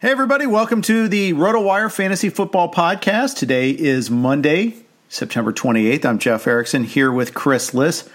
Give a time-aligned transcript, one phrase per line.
[0.00, 0.46] Hey, everybody.
[0.46, 3.36] Welcome to the RotoWire Fantasy Football Podcast.
[3.36, 4.76] Today is Monday,
[5.10, 6.06] September 28th.
[6.06, 8.08] I'm Jeff Erickson here with Chris Liss.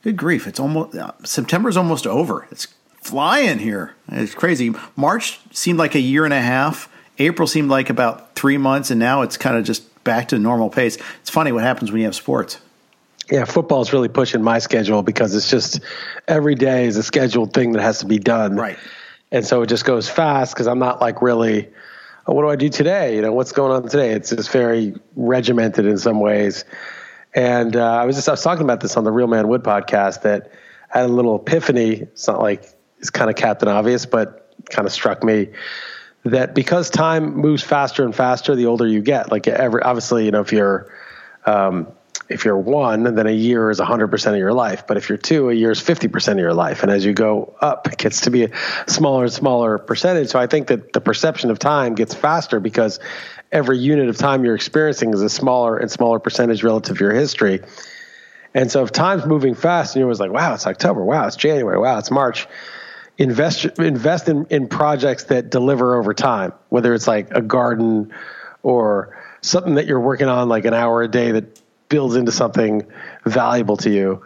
[0.00, 0.46] Good grief.
[0.46, 2.46] It's almost, uh, September's almost over.
[2.50, 2.68] It's
[3.02, 3.92] flying here.
[4.10, 4.74] It's crazy.
[4.96, 6.88] March seemed like a year and a half.
[7.18, 10.70] April seemed like about three months, and now it's kind of just back to normal
[10.70, 10.96] pace.
[11.20, 12.60] It's funny what happens when you have sports.
[13.30, 15.80] Yeah, football is really pushing my schedule because it's just
[16.26, 18.56] every day is a scheduled thing that has to be done.
[18.56, 18.78] Right.
[19.32, 21.68] And so it just goes fast because I'm not like really,
[22.26, 23.16] oh, what do I do today?
[23.16, 24.10] You know, what's going on today?
[24.10, 26.64] It's just very regimented in some ways.
[27.34, 29.62] And uh, I was just I was talking about this on the Real Man Wood
[29.62, 30.50] podcast that
[30.94, 31.92] I had a little epiphany.
[31.92, 32.64] It's not like
[32.98, 35.48] it's kind of Captain Obvious, but kind of struck me
[36.24, 39.30] that because time moves faster and faster the older you get.
[39.30, 40.92] Like every obviously, you know, if you're
[41.44, 41.88] um,
[42.28, 44.86] if you're one, then a year is 100% of your life.
[44.86, 46.82] But if you're two, a year is 50% of your life.
[46.82, 48.50] And as you go up, it gets to be a
[48.88, 50.28] smaller and smaller percentage.
[50.28, 52.98] So I think that the perception of time gets faster because
[53.52, 57.12] every unit of time you're experiencing is a smaller and smaller percentage relative to your
[57.12, 57.60] history.
[58.54, 61.36] And so if time's moving fast and you're always like, wow, it's October, wow, it's
[61.36, 62.48] January, wow, it's March,
[63.18, 68.12] invest invest in, in projects that deliver over time, whether it's like a garden
[68.62, 72.86] or something that you're working on like an hour a day that builds into something
[73.24, 74.24] valuable to you.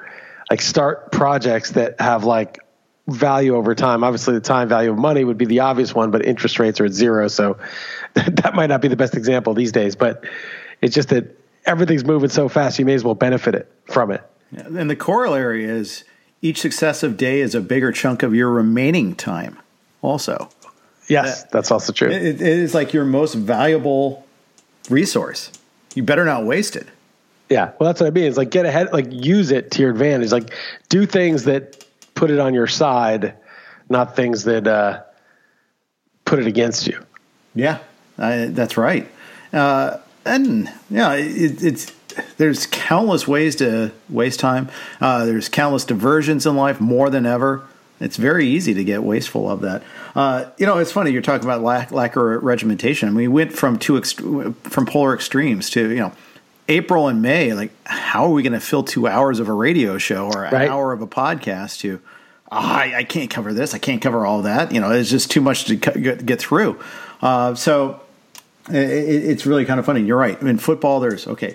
[0.51, 2.59] Like start projects that have like
[3.07, 4.05] value over time.
[4.05, 6.87] Obviously, the time value of money would be the obvious one, but interest rates are
[6.87, 7.59] at zero, so
[8.15, 9.97] that might not be the best example these days.
[9.97, 10.25] But
[10.81, 14.23] it's just that everything's moving so fast, you may as well benefit it from it.
[14.53, 16.05] And the corollary is
[16.43, 19.59] each successive day is a bigger chunk of your remaining time.
[20.03, 20.49] Also,
[21.09, 22.09] yes, that, that's also true.
[22.09, 24.27] It, it is like your most valuable
[24.89, 25.53] resource.
[25.95, 26.89] You better not waste it.
[27.51, 28.25] Yeah, well, that's what I mean.
[28.25, 30.31] It's like get ahead, like use it to your advantage.
[30.31, 30.55] Like
[30.89, 31.85] do things that
[32.15, 33.35] put it on your side,
[33.89, 35.03] not things that uh,
[36.25, 37.05] put it against you.
[37.57, 37.79] Yeah,
[38.17, 39.11] I, that's right.
[39.53, 41.93] Uh, and yeah, it, it's
[42.37, 44.71] there's countless ways to waste time.
[45.01, 47.67] Uh, there's countless diversions in life, more than ever.
[47.99, 49.83] It's very easy to get wasteful of that.
[50.15, 53.15] Uh, you know, it's funny you're talking about lack, lack of regimentation.
[53.15, 56.13] We went from two ext- from polar extremes to you know
[56.71, 59.99] April and May, like how are we going to fill two hours of a radio
[59.99, 60.71] show or an right.
[60.71, 62.01] hour of a podcast to?
[62.53, 63.75] Oh, I, I, can't cover this.
[63.75, 64.73] I can't cover all that.
[64.73, 66.81] You know, it's just too much to get, get through.
[67.21, 68.01] Uh, so
[68.69, 70.01] it, it's really kind of funny.
[70.01, 70.41] You're right.
[70.41, 71.55] In football, there's okay,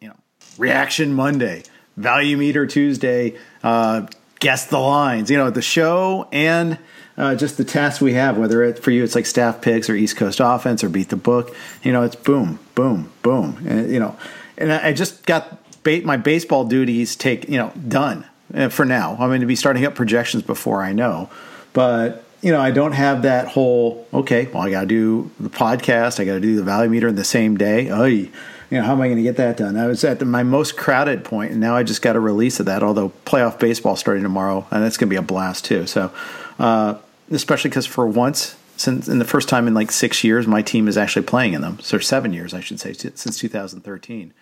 [0.00, 0.16] you know,
[0.56, 1.64] reaction Monday,
[1.96, 4.06] value meter Tuesday, uh,
[4.38, 5.30] guess the lines.
[5.30, 6.78] You know, the show and
[7.18, 8.38] uh, just the tasks we have.
[8.38, 11.16] Whether it for you, it's like staff picks or East Coast offense or beat the
[11.16, 11.54] book.
[11.82, 13.66] You know, it's boom, boom, boom.
[13.68, 14.16] And, you know,
[14.56, 18.24] and I, just got my baseball duties take you know done
[18.54, 19.12] uh, for now.
[19.12, 21.28] I'm going to be starting up projections before I know,
[21.72, 24.46] but you know, I don't have that whole okay.
[24.46, 26.20] Well, I got to do the podcast.
[26.20, 27.90] I got to do the value meter in the same day.
[27.90, 28.30] Oh, you
[28.70, 29.76] know, how am I going to get that done?
[29.76, 32.60] I was at the, my most crowded point, and now I just got a release
[32.60, 32.82] of that.
[32.82, 35.86] Although playoff baseball starting tomorrow, and that's going to be a blast too.
[35.86, 36.12] So,
[36.58, 36.96] uh,
[37.30, 40.88] especially because for once, since in the first time in like six years, my team
[40.88, 41.78] is actually playing in them.
[41.80, 44.32] So seven years, I should say, since 2013.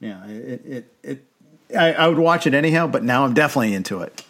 [0.00, 1.24] Yeah, it it, it
[1.76, 4.22] I, I would watch it anyhow, but now I'm definitely into it.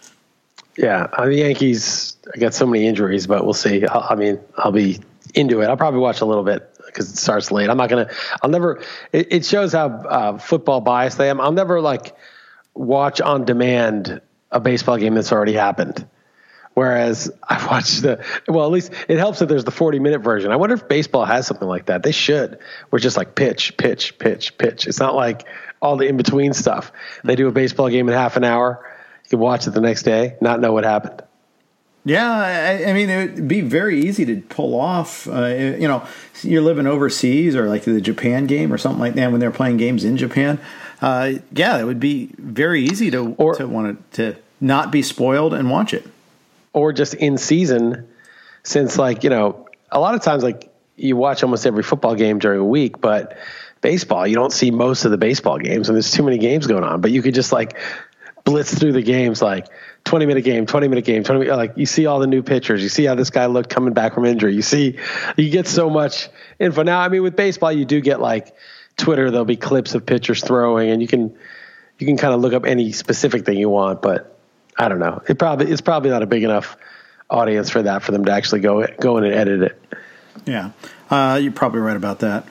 [0.77, 2.17] Yeah, uh, the Yankees.
[2.35, 3.87] I got so many injuries, but we'll see.
[3.87, 5.01] I, I mean, I'll be
[5.35, 5.67] into it.
[5.67, 7.71] I'll probably watch a little bit because it starts late.
[7.71, 8.11] I'm not gonna.
[8.43, 8.83] I'll never.
[9.13, 11.41] It, it shows how uh, football biased I am.
[11.41, 12.15] I'll never like
[12.75, 14.21] watch on demand
[14.51, 16.07] a baseball game that's already happened.
[16.77, 20.53] Whereas I watch the well, at least it helps that there's the 40 minute version.
[20.53, 22.03] I wonder if baseball has something like that.
[22.03, 22.59] They should.
[22.91, 24.87] We're just like pitch, pitch, pitch, pitch.
[24.87, 25.47] It's not like
[25.81, 26.93] all the in between stuff.
[27.25, 28.85] They do a baseball game in half an hour
[29.27, 31.21] you could watch it the next day, not know what happened.
[32.05, 35.27] Yeah, I, I mean, it would be very easy to pull off.
[35.27, 36.07] Uh, you know,
[36.43, 39.79] you're living overseas or like the Japan game or something like that when they're playing
[39.79, 40.61] games in Japan.
[41.03, 45.03] Uh, yeah, it would be very easy to or, to want to, to not be
[45.03, 46.07] spoiled and watch it.
[46.77, 48.07] Or just in season,
[48.63, 52.39] since like you know, a lot of times like you watch almost every football game
[52.39, 53.39] during a week, but
[53.81, 56.85] baseball you don't see most of the baseball games, and there's too many games going
[56.85, 57.01] on.
[57.01, 57.79] But you could just like
[58.45, 59.69] blitz through the games like
[60.05, 62.83] 20 minute game, 20 minute game, 20 minute, like you see all the new pitchers.
[62.83, 64.55] You see how this guy looked coming back from injury.
[64.55, 64.99] You see,
[65.37, 66.83] you get so much info.
[66.83, 68.55] Now, I mean, with baseball, you do get like
[68.97, 71.37] Twitter, there'll be clips of pitchers throwing and you can,
[71.99, 74.36] you can kind of look up any specific thing you want, but
[74.79, 75.23] I don't know.
[75.29, 76.77] It probably, it's probably not a big enough
[77.31, 79.83] audience for that, for them to actually go, go in and edit it.
[80.45, 80.71] Yeah.
[81.11, 82.47] Uh, you're probably right about that.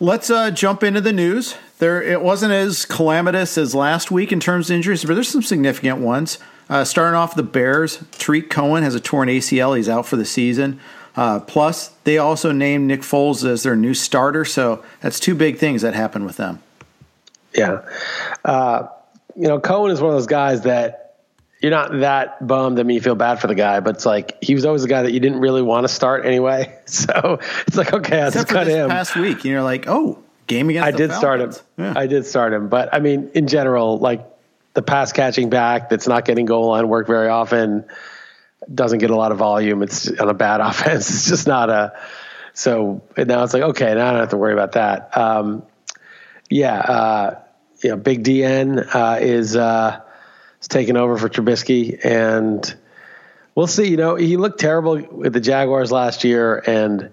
[0.00, 1.54] Let's uh, jump into the news.
[1.78, 5.42] There, it wasn't as calamitous as last week in terms of injuries, but there's some
[5.42, 6.38] significant ones.
[6.68, 9.76] Uh, starting off the Bears, Tarik Cohen has a torn ACL.
[9.76, 10.80] He's out for the season.
[11.14, 14.44] Uh, plus, they also named Nick Foles as their new starter.
[14.44, 16.62] So that's two big things that happened with them.
[17.54, 17.82] Yeah.
[18.44, 18.88] Uh,
[19.36, 21.01] you know, Cohen is one of those guys that
[21.62, 22.80] you're not that bummed.
[22.80, 24.88] I mean, you feel bad for the guy, but it's like he was always a
[24.88, 26.76] guy that you didn't really want to start anyway.
[26.92, 28.90] So it's like, okay, I'll just cut him.
[28.90, 30.86] Past week, you're like, oh, game against.
[30.86, 31.18] I did Falcons.
[31.18, 31.52] start him.
[31.78, 31.92] Yeah.
[31.96, 34.26] I did start him, but I mean, in general, like
[34.74, 37.86] the pass catching back that's not getting goal line work very often,
[38.72, 39.82] doesn't get a lot of volume.
[39.82, 41.08] It's on a bad offense.
[41.08, 41.98] It's just not a.
[42.52, 45.16] So now it's like okay, now I don't have to worry about that.
[45.16, 45.62] Um,
[46.50, 47.40] yeah, uh,
[47.82, 50.00] you know, Big DN uh, is uh,
[50.62, 52.74] is taking over for Trubisky, and
[53.54, 53.88] we'll see.
[53.88, 57.10] You know, he looked terrible with the Jaguars last year, and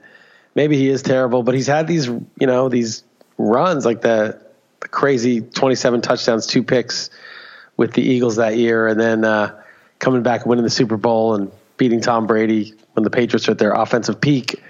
[0.56, 3.04] maybe he is terrible, but he's had these, you know, these
[3.38, 4.42] runs like the,
[4.80, 7.10] the crazy 27 touchdowns, two picks
[7.76, 9.62] with the Eagles that year, and then uh,
[10.00, 13.52] coming back and winning the Super Bowl and beating Tom Brady when the Patriots are
[13.52, 14.62] at their offensive peak.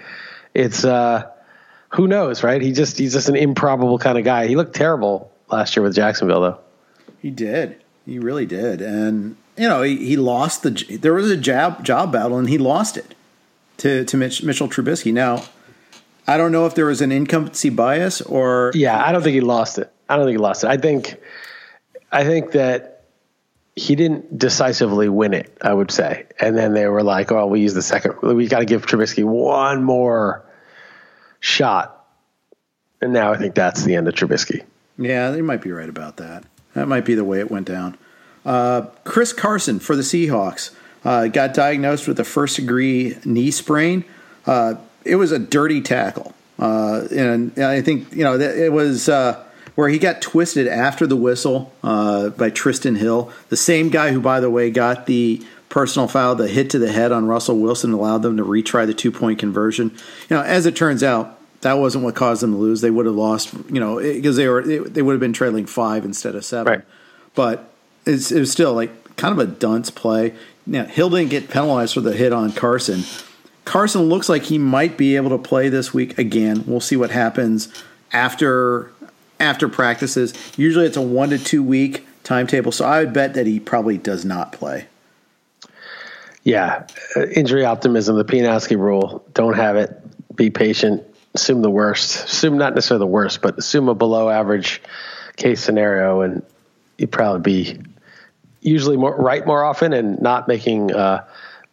[0.54, 1.28] It's uh,
[1.90, 2.62] who knows, right?
[2.62, 4.46] He just he's just an improbable kind of guy.
[4.46, 6.58] He looked terrible last year with Jacksonville, though.
[7.20, 7.82] He did.
[8.06, 10.70] He really did, and you know he, he lost the.
[10.70, 13.14] There was a job job battle, and he lost it
[13.78, 15.12] to to Mitch, Mitchell Trubisky.
[15.12, 15.44] Now
[16.30, 19.40] I don't know if there was an incumbency bias or yeah, I don't think he
[19.40, 19.92] lost it.
[20.08, 20.68] I don't think he lost it.
[20.68, 21.20] I think
[22.12, 23.04] I think that
[23.74, 25.56] he didn't decisively win it.
[25.60, 28.16] I would say, and then they were like, "Oh, we use the second.
[28.22, 30.44] We got to give Trubisky one more
[31.40, 31.96] shot."
[33.00, 34.62] And now I think that's the end of Trubisky.
[34.98, 36.44] Yeah, they might be right about that.
[36.74, 37.96] That might be the way it went down.
[38.44, 40.70] Uh, Chris Carson for the Seahawks
[41.04, 44.04] uh, got diagnosed with a first degree knee sprain.
[44.46, 44.74] Uh,
[45.04, 49.42] it was a dirty tackle, uh, and, I think you know it was uh,
[49.74, 54.20] where he got twisted after the whistle uh, by Trysten Hill, the same guy who,
[54.20, 57.92] by the way, got the personal foul, the hit to the head on Russell Wilson,
[57.92, 59.90] allowed them to retry the two point conversion.
[60.28, 62.80] You know, as it turns out, that wasn't what caused them to lose.
[62.80, 66.04] They would have lost, you know, because they were they would have been trailing five
[66.04, 66.72] instead of seven.
[66.72, 66.84] Right.
[67.34, 67.72] But
[68.06, 70.34] it's, it was still like kind of a dunce play.
[70.66, 73.04] Now Hill didn't get penalized for the hit on Carson
[73.70, 76.64] Carson looks like he might be able to play this week again.
[76.66, 77.68] We'll see what happens
[78.12, 78.90] after
[79.38, 80.34] after practices.
[80.56, 83.96] Usually it's a one to two week timetable, so I would bet that he probably
[83.96, 84.86] does not play.
[86.42, 86.86] Yeah,
[87.16, 89.24] uh, injury optimism, the Pianowski rule.
[89.34, 89.96] Don't have it.
[90.34, 91.04] Be patient.
[91.34, 92.24] Assume the worst.
[92.24, 94.82] Assume not necessarily the worst, but assume a below average
[95.36, 96.42] case scenario, and
[96.98, 97.80] you'd probably be
[98.60, 101.24] usually more right more often and not making uh,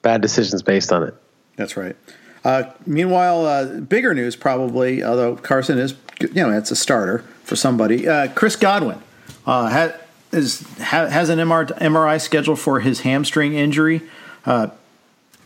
[0.01, 1.13] bad decisions based on it.
[1.55, 1.95] That's right.
[2.43, 7.55] Uh, meanwhile, uh, bigger news probably, although Carson is, you know, it's a starter for
[7.55, 8.07] somebody.
[8.07, 9.01] Uh, Chris Godwin
[9.45, 9.89] uh,
[10.31, 14.01] is, ha- has an MRI scheduled for his hamstring injury.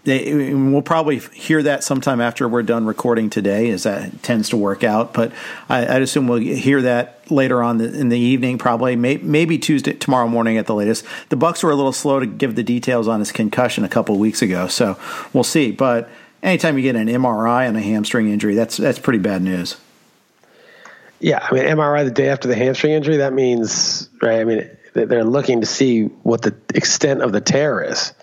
[0.04, 4.58] They, we'll probably hear that sometime after we're done recording today, as that tends to
[4.58, 5.14] work out.
[5.14, 5.32] But
[5.70, 9.94] I, would assume we'll hear that later on in the evening, probably may, maybe Tuesday,
[9.94, 11.06] tomorrow morning at the latest.
[11.30, 14.18] The Bucs were a little slow to give the details on his concussion a couple
[14.18, 14.98] weeks ago, so
[15.34, 15.72] we'll see.
[15.72, 16.10] But
[16.42, 19.78] anytime you get an MRI on a hamstring injury, that's that's pretty bad news.
[21.20, 24.40] Yeah, I mean MRI the day after the hamstring injury, that means right.
[24.40, 28.14] I mean they're looking to see what the extent of the tear is.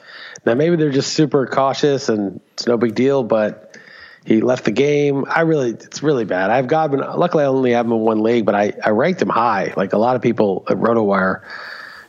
[0.44, 3.76] Now maybe they're just super cautious and it's no big deal, but
[4.24, 5.24] he left the game.
[5.28, 6.50] I really, it's really bad.
[6.50, 7.00] I've Godwin.
[7.00, 9.72] Luckily, I only have him in one league, but I, I ranked him high.
[9.74, 11.42] Like a lot of people at RotoWire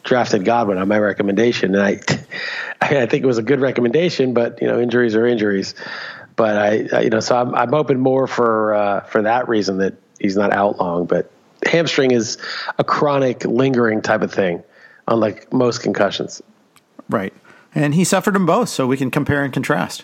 [0.03, 2.01] drafted Godwin on my recommendation, and I,
[2.81, 4.33] I think it was a good recommendation.
[4.33, 5.75] But you know, injuries are injuries.
[6.35, 9.77] But I, I you know, so I'm I'm open more for uh, for that reason
[9.77, 11.05] that he's not out long.
[11.05, 11.31] But
[11.65, 12.37] hamstring is
[12.77, 14.61] a chronic, lingering type of thing,
[15.07, 16.41] unlike most concussions.
[17.09, 17.33] Right
[17.75, 18.69] and he suffered them both.
[18.69, 20.03] So we can compare and contrast.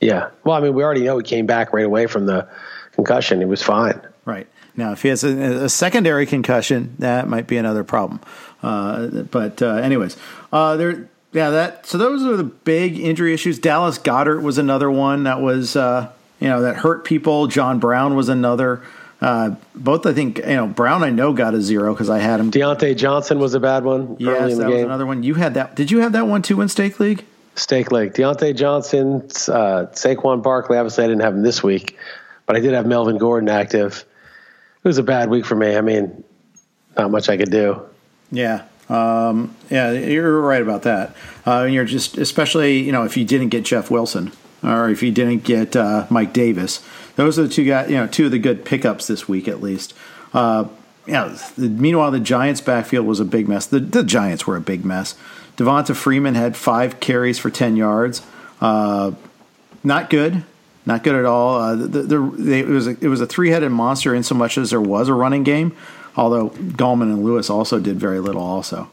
[0.00, 0.30] Yeah.
[0.44, 2.48] Well, I mean, we already know he came back right away from the
[2.92, 3.38] concussion.
[3.38, 4.00] He was fine.
[4.24, 4.46] Right.
[4.76, 8.20] Now, if he has a, a secondary concussion, that might be another problem.
[8.62, 10.16] Uh, but, uh, anyways,
[10.52, 13.58] uh, there, yeah, that, so those are the big injury issues.
[13.58, 17.46] Dallas Goedert was another one that was, uh, you know, that hurt people.
[17.46, 18.82] John Brown was another.
[19.24, 22.40] Uh, both, I think, you know, Brown, I know got a zero because I had
[22.40, 22.50] him.
[22.50, 24.16] Diontae Johnson was a bad one.
[24.18, 25.22] Yes, that was another one.
[25.22, 25.74] You had that.
[25.74, 27.24] Did you have that one too in Stake League?
[27.54, 28.12] Stake League.
[28.12, 30.76] Diontae Johnson, uh, Saquon Barkley.
[30.76, 31.96] Obviously, I didn't have him this week,
[32.44, 34.04] but I did have Melvin Gordon active.
[34.82, 35.74] It was a bad week for me.
[35.74, 36.22] I mean,
[36.94, 37.80] not much I could do.
[38.30, 38.64] Yeah.
[38.90, 41.16] Um, yeah, you're right about that.
[41.46, 45.02] Uh, and you're just, especially, you know, if you didn't get Jeff Wilson or if
[45.02, 46.86] you didn't get uh, Mike Davis
[47.16, 49.60] those are the two guys, you know, two of the good pickups this week at
[49.60, 49.94] least.
[50.32, 50.66] Uh,
[51.06, 51.36] yeah.
[51.56, 53.66] Meanwhile, the Giants' backfield was a big mess.
[53.66, 55.14] The, the Giants were a big mess.
[55.56, 58.22] Devonta Freeman had five carries for ten yards.
[58.60, 59.12] Uh,
[59.84, 60.42] not good,
[60.86, 61.60] not good at all.
[61.60, 64.34] Uh, the, the, they, it was a, it was a three headed monster in so
[64.34, 65.76] much as there was a running game.
[66.16, 68.90] Although Gallman and Lewis also did very little, also.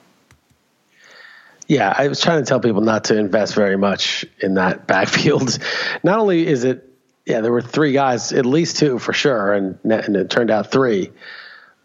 [1.67, 5.57] Yeah, I was trying to tell people not to invest very much in that backfield.
[6.03, 6.90] Not only is it
[7.25, 10.71] yeah, there were three guys, at least two for sure, and, and it turned out
[10.71, 11.11] three.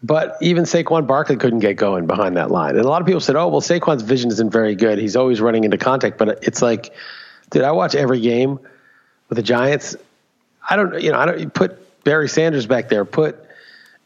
[0.03, 2.75] But even Saquon Barkley couldn't get going behind that line.
[2.75, 4.99] And a lot of people said, oh, well, Saquon's vision isn't very good.
[4.99, 6.17] He's always running into contact.
[6.17, 6.93] But it's like,
[7.49, 8.59] dude, I watch every game
[9.29, 9.95] with the Giants.
[10.69, 13.43] I don't, you know, I don't put Barry Sanders back there, put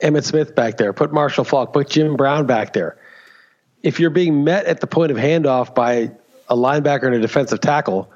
[0.02, 2.98] Emmitt Smith back there, put Marshall Faulk, put Jim Brown back there.
[3.84, 6.12] If you're being met at the point of handoff by
[6.48, 8.12] a linebacker and a defensive tackle,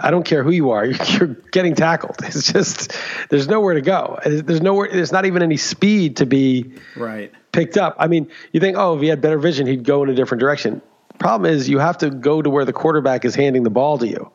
[0.00, 2.16] I don't care who you are, you're getting tackled.
[2.22, 2.92] It's just
[3.28, 4.18] there's nowhere to go.
[4.24, 4.88] There's nowhere.
[4.92, 7.96] There's not even any speed to be right picked up.
[7.98, 10.40] I mean, you think, oh, if he had better vision, he'd go in a different
[10.40, 10.82] direction.
[11.18, 14.08] Problem is, you have to go to where the quarterback is handing the ball to
[14.08, 14.30] you.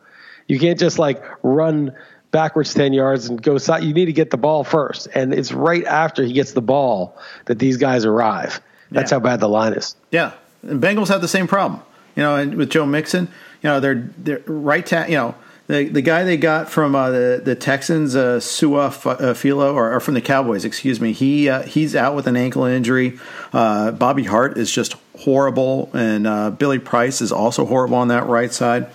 [0.48, 1.94] You can't just like run
[2.32, 3.84] backwards 10 yards and go side.
[3.84, 5.08] You need to get the ball first.
[5.14, 8.62] And it's right after he gets the ball that these guys arrive.
[8.92, 9.16] That's yeah.
[9.16, 9.96] how bad the line is.
[10.12, 10.34] Yeah.
[10.62, 11.82] And Bengals have the same problem.
[12.16, 13.30] You know, and with Joe Mixon,
[13.62, 15.36] you know, they're, they're right, ta- you know,
[15.68, 19.94] the the guy they got from uh, the the Texans, uh, Sua uh, Filo, or,
[19.94, 21.12] or, from the Cowboys, excuse me.
[21.12, 23.20] He uh, he's out with an ankle injury.
[23.52, 28.28] Uh, Bobby Hart is just horrible, and uh, Billy Price is also horrible on that
[28.28, 28.88] right side.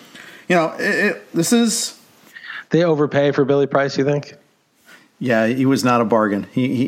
[0.49, 2.01] You know, it, it, this is
[2.71, 3.99] they overpay for Billy Price.
[3.99, 4.35] You think?
[5.19, 6.49] Yeah, he was not a bargain.
[6.53, 6.85] He, he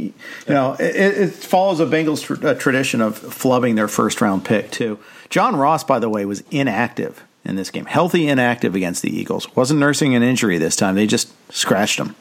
[0.49, 4.73] you know, it, it, follows a Bengals tr- tradition of flubbing their first round pick
[4.73, 4.99] too.
[5.29, 7.85] John Ross, by the way, was inactive in this game.
[7.85, 9.55] Healthy and active against the Eagles.
[9.55, 10.95] Wasn't nursing an injury this time.
[10.95, 12.17] They just scratched him.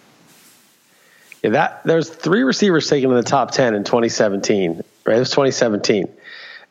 [1.44, 4.82] Yeah, that there's three receivers taken in the top ten in 2017.
[5.06, 6.08] Right, it was 2017,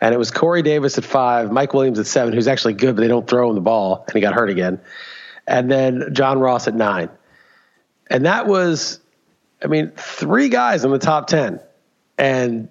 [0.00, 3.02] and it was Corey Davis at five, Mike Williams at seven, who's actually good, but
[3.02, 4.80] they don't throw him the ball, and he got hurt again,
[5.46, 7.10] and then John Ross at nine,
[8.06, 9.00] and that was,
[9.62, 11.60] I mean, three guys in the top ten,
[12.16, 12.70] and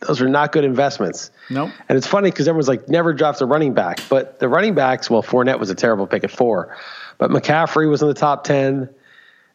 [0.00, 1.30] those are not good investments.
[1.50, 1.66] No.
[1.66, 1.74] Nope.
[1.88, 4.00] And it's funny because everyone's like, never draft a running back.
[4.08, 6.76] But the running backs, well, Fournette was a terrible pick at four.
[7.18, 8.88] But McCaffrey was in the top 10,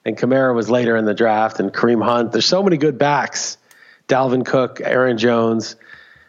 [0.03, 2.33] and Kamara was later in the draft, and Kareem Hunt.
[2.33, 3.57] There's so many good backs.
[4.09, 5.77] Dalvin Cook, Aaron Jones.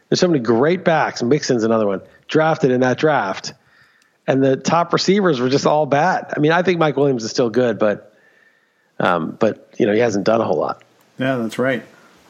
[0.09, 1.23] There's so many great backs.
[1.23, 3.52] Mixon's another one drafted in that draft.
[4.26, 6.33] And the top receivers were just all bad.
[6.35, 8.14] I mean, I think Mike Williams is still good, but
[8.99, 10.83] um, but you know he hasn't done a whole lot.
[11.18, 11.83] Yeah, that's right.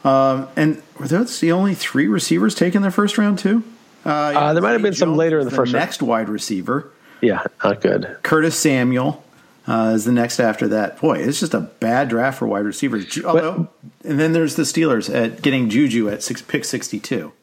[0.05, 3.63] Um, and were those the only three receivers taken in the first round too?
[4.05, 5.83] Uh, there might have been some later in is the first round.
[5.83, 8.17] Next wide receiver, Yeah, not good.
[8.21, 9.23] Curtis Samuel
[9.67, 11.01] uh, is the next after that.
[11.01, 13.17] Boy, it's just a bad draft for wide receivers.
[13.25, 13.67] Although,
[14.03, 17.33] and then there's the Steelers at getting Juju at six, pick 62.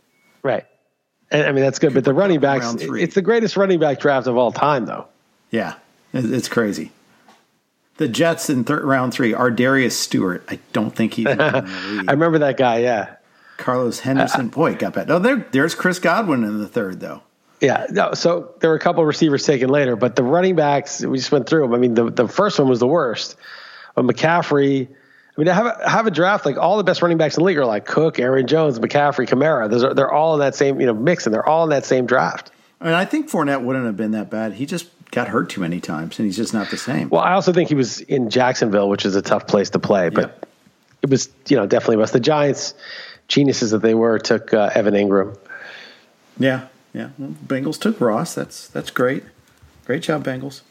[0.44, 0.64] Right.
[1.32, 1.94] And, I mean, that's good.
[1.94, 5.08] But the running backs, it's the greatest running back draft of all time, though.
[5.50, 5.74] Yeah,
[6.12, 6.92] it's crazy.
[7.98, 10.44] The Jets in third round three ArDarius Stewart.
[10.48, 12.08] I don't think he's in the league.
[12.08, 13.16] I remember that guy, yeah.
[13.58, 14.46] Carlos Henderson.
[14.46, 15.10] Uh, boy, got bad.
[15.10, 17.22] Oh, there, there's Chris Godwin in the third, though.
[17.60, 18.14] Yeah, no.
[18.14, 21.30] So there were a couple of receivers taken later, but the running backs we just
[21.30, 21.74] went through them.
[21.74, 23.36] I mean, the the first one was the worst.
[23.94, 24.88] But McCaffrey.
[24.88, 27.42] I mean, to have a, have a draft like all the best running backs in
[27.42, 29.70] the league are like Cook, Aaron Jones, McCaffrey, Kamara.
[29.70, 31.84] Those are they're all in that same you know mix, and they're all in that
[31.84, 32.50] same draft.
[32.80, 34.54] I mean, I think Fournette wouldn't have been that bad.
[34.54, 37.08] He just got hurt too many times, and he's just not the same.
[37.10, 40.08] Well, I also think he was in Jacksonville, which is a tough place to play,
[40.08, 40.48] but
[41.02, 42.74] it was you know definitely was the Giants
[43.28, 45.38] geniuses that they were took uh, Evan Engram.
[46.38, 47.10] Yeah, yeah.
[47.18, 48.34] Well, Bengals took Ross.
[48.34, 49.22] That's that's great.
[49.84, 50.62] Great job, Bengals.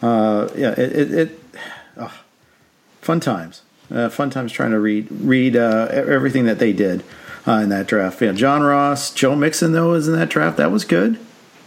[0.00, 1.40] Uh, yeah, it, it, it
[1.96, 2.20] oh,
[3.00, 3.62] fun times.
[3.90, 7.02] Uh, fun times trying to read read uh, everything that they did
[7.46, 8.20] uh, in that draft.
[8.20, 10.58] Yeah, John Ross, Joe Mixon though was in that draft.
[10.58, 11.18] That was good.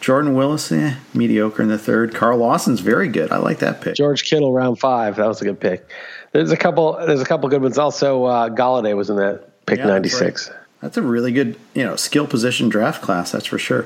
[0.02, 2.14] Jordan Willis, eh, mediocre in the third.
[2.14, 3.32] Carl Lawson's very good.
[3.32, 3.96] I like that pick.
[3.96, 5.16] George Kittle, round five.
[5.16, 5.88] That was a good pick.
[6.32, 6.94] There's a couple.
[7.06, 7.78] There's a couple good ones.
[7.78, 10.50] Also, uh, Golladay was in that pick Yeah, that's ninety six.
[10.50, 10.58] right.
[10.82, 13.32] That's a really good, you know, skill position draft class.
[13.32, 13.86] That's for sure.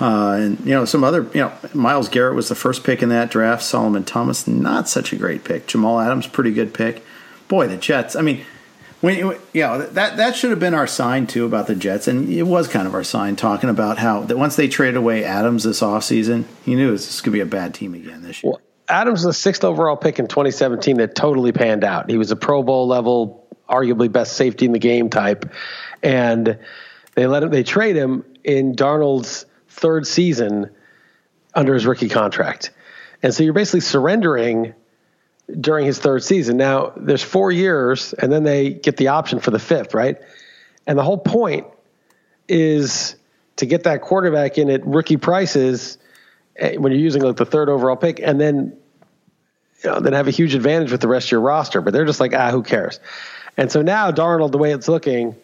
[0.00, 3.08] Uh, and you know, some other, you know, Myles Garrett was the first pick in
[3.10, 3.62] that draft.
[3.62, 5.68] Solomon Thomas, not such a great pick.
[5.68, 7.04] Jamal Adams, pretty good pick.
[7.46, 8.16] Boy, the Jets.
[8.16, 8.44] I mean,
[9.04, 9.18] when
[9.52, 12.44] you know that that should have been our sign too about the Jets, and it
[12.44, 15.82] was kind of our sign talking about how that once they traded away Adams this
[15.82, 18.52] offseason, he knew it was this could be a bad team again this year.
[18.52, 22.08] Well, Adams was the sixth overall pick in 2017 that totally panned out.
[22.08, 25.52] He was a Pro Bowl level, arguably best safety in the game type,
[26.02, 26.58] and
[27.14, 27.50] they let him.
[27.50, 30.70] They trade him in Darnold's third season
[31.54, 32.70] under his rookie contract,
[33.22, 34.72] and so you're basically surrendering
[35.60, 36.56] during his third season.
[36.56, 40.18] Now there's four years, and then they get the option for the fifth, right?
[40.86, 41.66] And the whole point
[42.48, 43.16] is
[43.56, 45.98] to get that quarterback in at rookie prices
[46.56, 48.76] eh, when you're using like the third overall pick, and then
[49.82, 51.80] you know then have a huge advantage with the rest of your roster.
[51.80, 53.00] But they're just like, ah, who cares?
[53.56, 55.36] And so now Darnold, the way it's looking,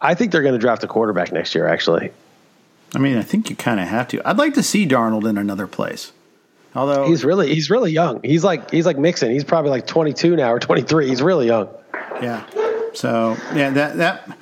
[0.00, 1.68] I think they're going to draft a quarterback next year.
[1.68, 2.12] Actually,
[2.94, 4.26] I mean, I think you kind of have to.
[4.28, 6.12] I'd like to see Darnold in another place.
[6.78, 8.20] Although he's really he's really young.
[8.22, 9.30] He's like he's like Mixon.
[9.30, 11.08] He's probably like 22 now or 23.
[11.08, 11.68] He's really young.
[12.22, 12.44] Yeah.
[12.94, 14.38] So yeah, that that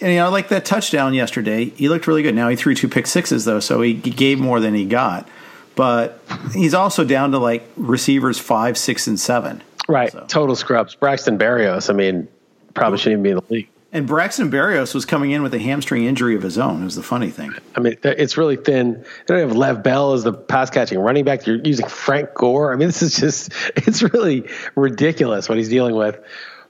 [0.00, 2.34] and you know, like that touchdown yesterday, he looked really good.
[2.34, 5.28] Now he threw two pick sixes though, so he, he gave more than he got.
[5.74, 6.20] But
[6.54, 9.62] he's also down to like receivers five, six, and seven.
[9.88, 10.12] Right.
[10.12, 10.94] So- Total scrubs.
[10.94, 11.88] Braxton Berrios.
[11.90, 12.28] I mean,
[12.74, 13.68] probably shouldn't even be in the league.
[13.90, 16.82] And Braxton Berrios was coming in with a hamstring injury of his own.
[16.82, 17.54] It was the funny thing.
[17.74, 19.02] I mean, it's really thin.
[19.26, 21.46] They don't have Lev Bell as the pass catching running back.
[21.46, 22.72] You're using Frank Gore.
[22.72, 26.20] I mean, this is just, it's really ridiculous what he's dealing with.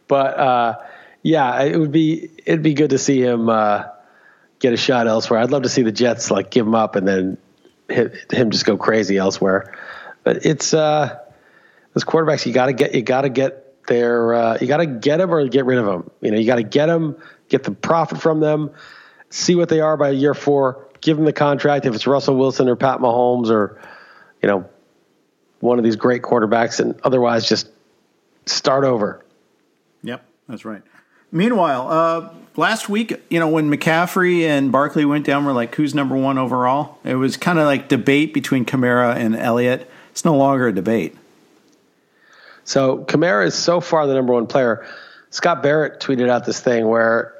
[0.07, 0.79] But, uh,
[1.23, 3.85] yeah, it would be, it'd be good to see him, uh,
[4.61, 5.41] get a shot elsewhere.
[5.41, 7.39] I'd love to see the Jets like give him up and then
[7.89, 9.77] hit, him just go crazy elsewhere.
[10.23, 11.19] But it's, uh,
[11.95, 14.87] those quarterbacks, you got to get, you got to get their, uh, you got to
[14.87, 16.11] get them or get rid of them.
[16.21, 17.17] You know, you got to get them,
[17.49, 18.71] get the profit from them,
[19.31, 21.85] see what they are by year four, give them the contract.
[21.85, 23.81] If it's Russell Wilson or Pat Mahomes or,
[24.41, 24.69] you know,
[25.61, 27.69] one of these great quarterbacks, and otherwise just
[28.47, 29.25] start over.
[30.05, 30.83] Yep, that's right.
[31.33, 35.95] Meanwhile, uh, last week, you know, when McCaffrey and Barkley went down, we're like, who's
[35.95, 36.99] number one overall?
[37.05, 39.91] It was kind of like debate between Kamara and Elliott.
[40.11, 41.17] It's no longer a debate.
[42.69, 44.87] So Kamara is so far the number one player.
[45.31, 47.33] Scott Barrett tweeted out this thing where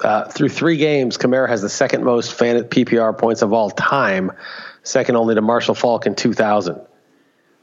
[0.00, 4.32] uh, through three games, Kamara has the second most fan PPR points of all time,
[4.82, 6.80] second only to Marshall Faulk in 2000,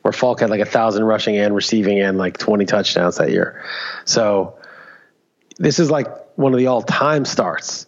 [0.03, 3.65] where Faulk had like a thousand rushing and receiving and like 20 touchdowns that year.
[4.05, 4.59] So
[5.57, 7.87] this is like one of the all time starts.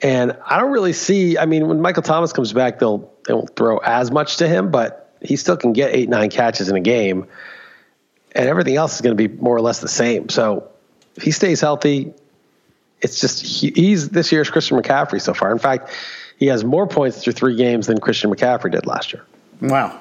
[0.00, 1.36] And I don't really see.
[1.36, 4.70] I mean, when Michael Thomas comes back, they'll they won't throw as much to him,
[4.70, 7.26] but he still can get eight nine catches in a game,
[8.34, 10.28] and everything else is going to be more or less the same.
[10.28, 10.68] So
[11.16, 12.12] if he stays healthy,
[13.00, 15.52] it's just he, he's this year's Christian McCaffrey so far.
[15.52, 15.90] In fact,
[16.38, 19.24] he has more points through three games than Christian McCaffrey did last year.
[19.60, 20.00] Wow,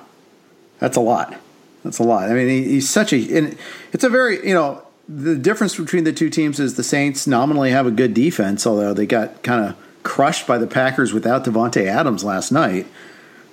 [0.79, 1.35] that's a lot.
[1.83, 2.29] That's a lot.
[2.29, 3.37] I mean, he, he's such a.
[3.37, 3.57] And
[3.91, 7.71] it's a very you know the difference between the two teams is the Saints nominally
[7.71, 11.85] have a good defense, although they got kind of crushed by the Packers without Davante
[11.85, 12.87] Adams last night.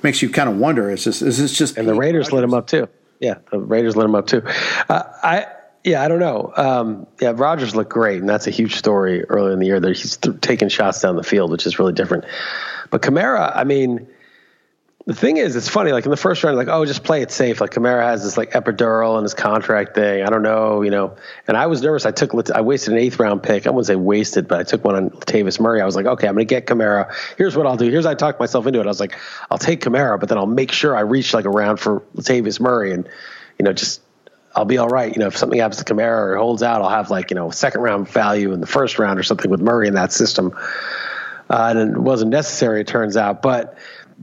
[0.03, 0.91] Makes you kind of wonder.
[0.91, 2.89] It's just is this just And the Raiders lit him up too.
[3.21, 4.43] Yeah, the Raiders lit him up too.
[4.89, 5.47] Uh, I
[5.85, 6.53] yeah, I don't know.
[6.57, 9.81] Um, yeah, Rodgers looked great, and that's a huge story earlier in the year.
[9.81, 12.25] That he's th- taking shots down the field, which is really different.
[12.91, 14.07] But Kamara, I mean,
[15.09, 15.91] the thing is, it's funny.
[15.93, 17.63] Like in the first round, like oh, just play it safe.
[17.63, 20.23] Like Kamara has this like epidural and his contract thing.
[20.23, 21.17] I don't know, you know.
[21.47, 22.05] And I was nervous.
[22.05, 23.67] I took I wasted an eighth round pick.
[23.67, 25.81] I wouldn't say wasted, but I took one on Latavius Murray.
[25.81, 27.11] I was like, okay, I'm going to get Kamara.
[27.39, 27.91] Here's what I'll do.
[27.91, 28.85] Here's how I talked myself into it.
[28.85, 29.19] I was like,
[29.51, 32.61] I'll take Kamara, but then I'll make sure I reach like a round for Latavius
[32.61, 33.09] Murray, and
[33.59, 34.03] you know, just
[34.55, 35.11] I'll be all right.
[35.11, 37.49] You know, if something happens to Kamara or holds out, I'll have like you know
[37.49, 40.55] second round value in the first round or something with Murray in that system.
[41.51, 43.79] Uh, and it wasn't necessary, it turns out, but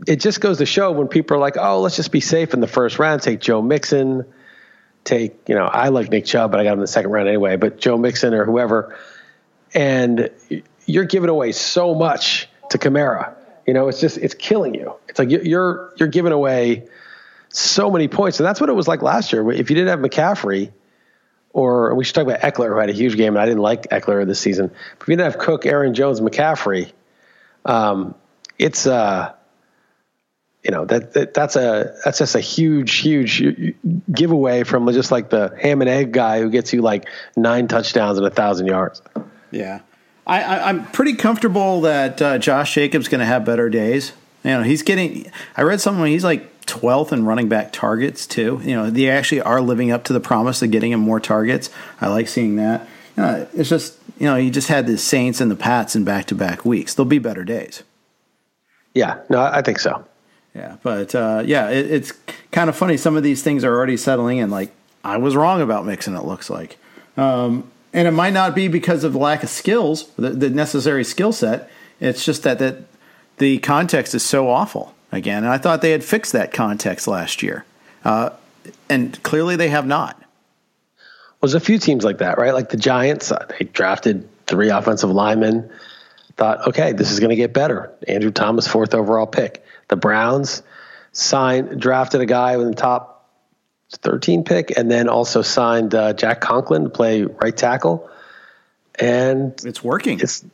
[0.07, 2.59] it just goes to show when people are like, oh, let's just be safe in
[2.59, 4.25] the first round, take Joe Mixon,
[5.03, 7.27] take, you know, I like Nick Chubb, but I got him in the second round
[7.27, 8.97] anyway, but Joe Mixon or whoever.
[9.73, 10.29] And
[10.85, 13.33] you're giving away so much to Kamara.
[13.65, 14.93] You know, it's just, it's killing you.
[15.07, 16.87] It's like you're, you're giving away
[17.49, 18.39] so many points.
[18.39, 19.49] And that's what it was like last year.
[19.51, 20.71] If you didn't have McCaffrey,
[21.51, 23.83] or we should talk about Ekeler, who had a huge game, and I didn't like
[23.89, 24.67] Ekeler this season.
[24.67, 26.91] But if you didn't have Cook, Aaron Jones, McCaffrey,
[27.63, 28.13] um,
[28.59, 29.33] it's, uh,
[30.65, 33.75] you know that, that, that's a that's just a huge huge
[34.11, 38.17] giveaway from just like the ham and egg guy who gets you like nine touchdowns
[38.17, 38.99] and a thousand yards.
[39.51, 39.81] Yeah,
[40.25, 44.11] I, am pretty comfortable that uh, Josh Jacobs going to have better days.
[44.43, 45.31] You know, he's getting.
[45.55, 48.59] I read somewhere He's like 12th in running back targets too.
[48.63, 51.69] You know, they actually are living up to the promise of getting him more targets.
[52.01, 52.87] I like seeing that.
[53.15, 56.03] You know, it's just you know, he just had the Saints and the Pats in
[56.03, 56.95] back to back weeks.
[56.95, 57.83] There'll be better days.
[58.95, 60.05] Yeah, no, I think so.
[60.55, 62.13] Yeah, but uh, yeah, it, it's
[62.51, 62.95] kind of funny.
[62.95, 64.49] Some of these things are already settling in.
[64.49, 64.71] Like
[65.03, 66.15] I was wrong about Mixon.
[66.15, 66.77] It looks like,
[67.17, 71.03] um, and it might not be because of the lack of skills, the, the necessary
[71.03, 71.69] skill set.
[71.99, 72.83] It's just that that
[73.37, 75.43] the context is so awful again.
[75.43, 77.65] And I thought they had fixed that context last year,
[78.05, 78.29] uh,
[78.89, 80.17] and clearly they have not.
[80.97, 82.53] Well, there's a few teams like that, right?
[82.53, 85.69] Like the Giants, uh, they drafted three offensive linemen.
[86.37, 87.93] Thought, okay, this is going to get better.
[88.07, 90.63] Andrew Thomas, fourth overall pick the Browns
[91.11, 93.29] signed, drafted a guy with the top
[93.91, 98.09] 13 pick, and then also signed uh, Jack Conklin to play right tackle.
[98.99, 100.19] And it's working.
[100.19, 100.45] It's,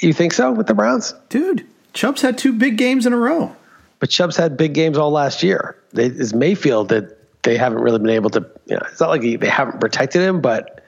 [0.00, 1.14] you think so with the Browns?
[1.28, 3.54] Dude, Chubb's had two big games in a row.
[3.98, 5.76] But Chubb's had big games all last year.
[5.92, 9.20] They, it's Mayfield that they haven't really been able to, you know, it's not like
[9.20, 10.79] they haven't protected him, but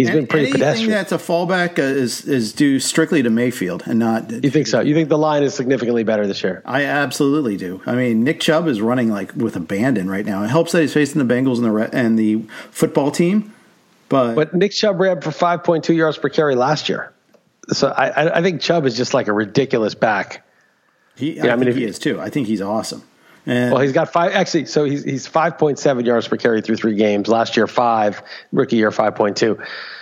[0.00, 0.90] He's been pretty Anything pedestrian.
[0.90, 4.30] that's a fallback uh, is is due strictly to Mayfield and not.
[4.30, 4.80] You think so?
[4.80, 6.62] You think the line is significantly better this year?
[6.64, 7.82] I absolutely do.
[7.86, 10.42] I mean, Nick Chubb is running like with abandon right now.
[10.42, 13.54] It helps that he's facing the Bengals and the and the football team,
[14.08, 17.12] but but Nick Chubb ran for five point two yards per carry last year.
[17.68, 20.46] So I I think Chubb is just like a ridiculous back.
[21.16, 22.20] He, yeah, I, I mean, he is too.
[22.20, 23.02] I think he's awesome.
[23.50, 24.32] And well, he's got five.
[24.32, 27.26] Actually, so he's he's five point seven yards per carry through three games.
[27.26, 28.22] Last year, five.
[28.52, 29.58] Rookie year, five point two.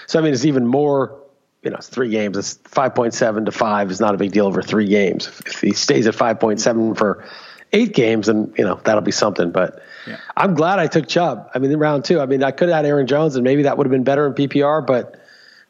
[0.07, 1.19] So I mean, it's even more.
[1.63, 2.37] You know, it's three games.
[2.37, 5.29] It's five point seven to five is not a big deal over three games.
[5.47, 7.25] If he stays at five point seven for
[7.73, 9.51] eight games, then you know that'll be something.
[9.51, 10.19] But yeah.
[10.37, 11.51] I'm glad I took Chubb.
[11.55, 13.63] I mean, in round two, I mean, I could have had Aaron Jones, and maybe
[13.63, 15.19] that would have been better in PPR, but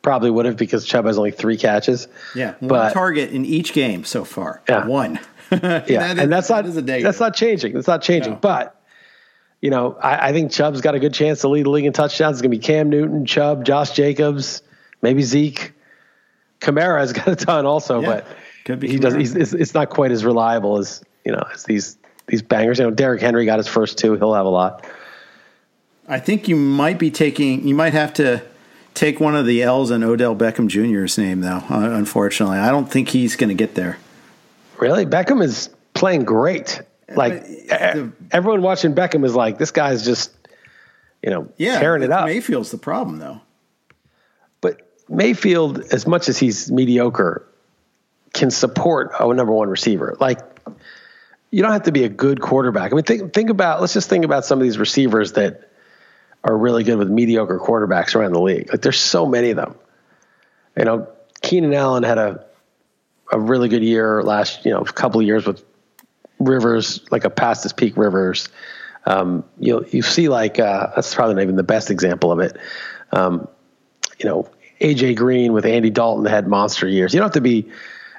[0.02, 2.08] probably would have because Chubb has only three catches.
[2.34, 4.62] Yeah, one but, target in each game so far.
[4.68, 4.84] Yeah.
[4.84, 5.20] one.
[5.52, 7.76] yeah, that is, and that's not that that's not changing.
[7.76, 8.34] It's not changing.
[8.34, 8.38] No.
[8.38, 8.80] But
[9.60, 11.92] you know, I, I, think Chubb's got a good chance to lead the league in
[11.92, 12.36] touchdowns.
[12.36, 14.62] It's going to be Cam Newton, Chubb, Josh Jacobs,
[15.02, 15.72] maybe Zeke.
[16.60, 18.22] Kamara has got a ton also, yeah,
[18.66, 19.14] but he does.
[19.14, 22.78] He's, it's, it's, not quite as reliable as you know as these these bangers.
[22.78, 24.14] You know, Derrick Henry got his first two.
[24.14, 24.86] He'll have a lot.
[26.08, 27.66] I think you might be taking.
[27.66, 28.42] You might have to
[28.94, 31.62] take one of the L's in Odell Beckham Jr.'s name, though.
[31.70, 33.98] Uh, unfortunately, I don't think he's going to get there.
[34.78, 36.82] Really, Beckham is playing great.
[37.14, 40.30] Like the, everyone watching Beckham is like, this guy's just,
[41.22, 42.26] you know, yeah, tearing it up.
[42.26, 43.40] Mayfield's the problem, though.
[44.60, 47.46] But Mayfield, as much as he's mediocre,
[48.34, 50.16] can support a number one receiver.
[50.20, 50.38] Like,
[51.50, 52.92] you don't have to be a good quarterback.
[52.92, 53.80] I mean, think think about.
[53.80, 55.70] Let's just think about some of these receivers that
[56.44, 58.70] are really good with mediocre quarterbacks around the league.
[58.70, 59.74] Like, there's so many of them.
[60.76, 61.08] You know,
[61.40, 62.44] Keenan Allen had a
[63.32, 65.62] a really good year last, you know, a couple of years with
[66.38, 68.48] Rivers, like a past his peak Rivers.
[69.06, 72.56] Um, you you see like uh, that's probably not even the best example of it.
[73.12, 73.48] Um,
[74.18, 77.14] you know, AJ Green with Andy Dalton had monster years.
[77.14, 77.70] You don't have to be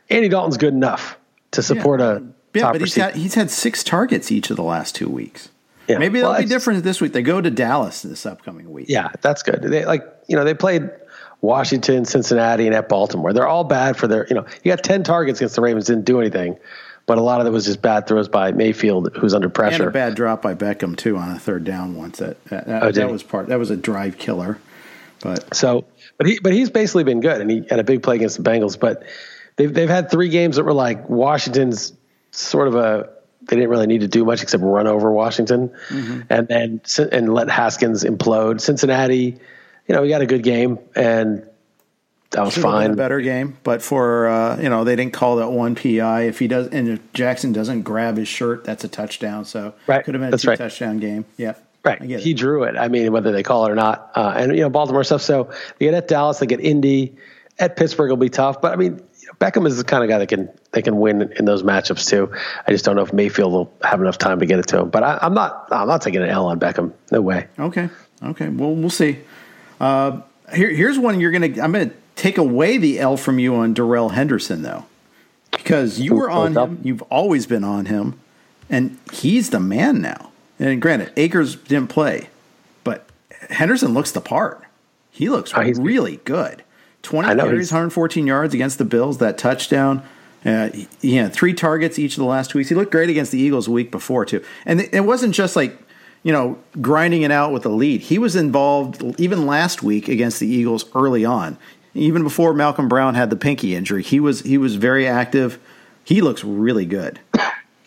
[0.09, 1.17] Andy Dalton's good enough
[1.51, 2.17] to support yeah.
[2.17, 2.21] a
[2.53, 5.49] yeah, but he's got he's had six targets each of the last two weeks.
[5.87, 5.97] Yeah.
[5.97, 7.13] Maybe that'll well, be different this week.
[7.13, 8.85] They go to Dallas this upcoming week.
[8.89, 9.61] Yeah, that's good.
[9.61, 10.89] They like you know they played
[11.41, 13.33] Washington, Cincinnati, and at Baltimore.
[13.33, 16.05] They're all bad for their, you know, you got 10 targets against the Ravens, didn't
[16.05, 16.57] do anything.
[17.05, 19.83] But a lot of it was just bad throws by Mayfield, who's under pressure.
[19.83, 22.19] And a bad drop by Beckham too on a third down once.
[22.19, 23.47] That that, that, oh, that was part.
[23.47, 24.59] That was a drive killer.
[25.21, 25.85] But so,
[26.17, 28.47] but he but he's basically been good, and he had a big play against the
[28.47, 28.79] Bengals.
[28.79, 29.03] But
[29.55, 31.93] they've they've had three games that were like Washington's
[32.29, 33.09] sort of a
[33.41, 36.21] they didn't really need to do much except run over Washington, mm-hmm.
[36.29, 38.61] and then and let Haskins implode.
[38.61, 39.39] Cincinnati,
[39.89, 41.45] you know, we got a good game and
[42.31, 42.91] that was fine.
[42.91, 46.23] a better game, but for uh, you know they didn't call that one PI.
[46.23, 49.45] If he does, and if Jackson doesn't grab his shirt, that's a touchdown.
[49.45, 50.05] So right.
[50.05, 50.57] could have been a that's two right.
[50.57, 51.25] touchdown game.
[51.37, 51.99] Yeah, right.
[51.99, 52.77] He drew it.
[52.77, 55.23] I mean, whether they call it or not, uh, and you know Baltimore stuff.
[55.23, 57.15] So they get at Dallas, they get Indy,
[57.57, 58.61] at Pittsburgh will be tough.
[58.61, 59.01] But I mean,
[59.39, 62.31] Beckham is the kind of guy that can they can win in those matchups too.
[62.67, 64.91] I just don't know if Mayfield will have enough time to get it to him.
[64.91, 66.93] But I, am not I'm not taking an L on Beckham.
[67.11, 67.47] No way.
[67.57, 67.89] Okay.
[68.21, 68.49] Okay.
[68.49, 69.17] Well, we'll see.
[69.79, 70.21] Uh,
[70.53, 71.47] here, here's one you're gonna.
[71.61, 74.85] I'm gonna take away the L from you on Darrell Henderson though,
[75.51, 76.79] because you were on him.
[76.83, 78.19] You've always been on him,
[78.69, 80.31] and he's the man now.
[80.59, 82.29] And granted, Akers didn't play,
[82.83, 83.07] but
[83.49, 84.63] Henderson looks the part.
[85.11, 86.63] He looks oh, really good.
[87.01, 89.19] 20 carries, 114 yards against the Bills.
[89.19, 90.03] That touchdown.
[90.45, 90.69] Uh,
[91.01, 92.69] he had three targets each of the last two weeks.
[92.69, 94.43] He looked great against the Eagles a week before too.
[94.65, 95.77] And it wasn't just like
[96.23, 98.01] you know grinding it out with the lead.
[98.01, 101.57] He was involved even last week against the Eagles early on
[101.93, 104.03] even before Malcolm Brown had the pinky injury.
[104.03, 105.59] He was he was very active.
[106.03, 107.19] He looks really good.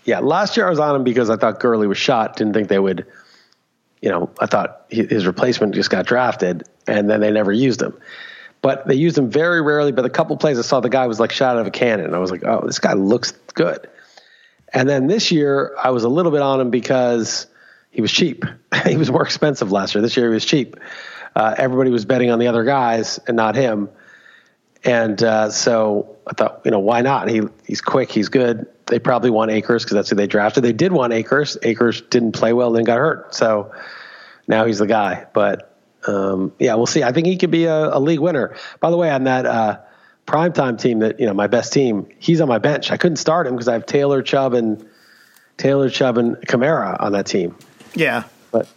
[0.05, 2.35] Yeah, last year I was on him because I thought Gurley was shot.
[2.35, 3.07] Didn't think they would.
[4.01, 7.97] You know, I thought his replacement just got drafted, and then they never used him.
[8.63, 9.93] But they used him very rarely.
[9.93, 12.15] But a couple plays I saw the guy was like shot out of a cannon.
[12.15, 13.89] I was like, oh, this guy looks good.
[14.75, 17.47] And then this year I was a little bit on him because
[17.93, 18.45] he was cheap.
[18.87, 20.03] he was more expensive last year.
[20.03, 20.77] This year he was cheap
[21.35, 23.89] uh, everybody was betting on the other guys and not him.
[24.85, 27.29] And uh, so I thought, you know, why not?
[27.29, 28.67] He he's quick, he's good.
[28.87, 30.65] They probably want Akers because that's who they drafted.
[30.65, 31.57] They did want Akers.
[31.63, 33.35] Akers didn't play well, and then got hurt.
[33.35, 33.73] So
[34.49, 35.27] now he's the guy.
[35.33, 37.05] But um, yeah, we'll see.
[37.05, 38.57] I think he could be a, a league winner.
[38.81, 39.79] By the way, on that uh,
[40.27, 42.91] primetime team, that you know, my best team, he's on my bench.
[42.91, 44.85] I couldn't start him because I have Taylor Chubb and
[45.59, 47.57] Taylor Chubb and Kamara on that team.
[47.95, 48.69] Yeah, but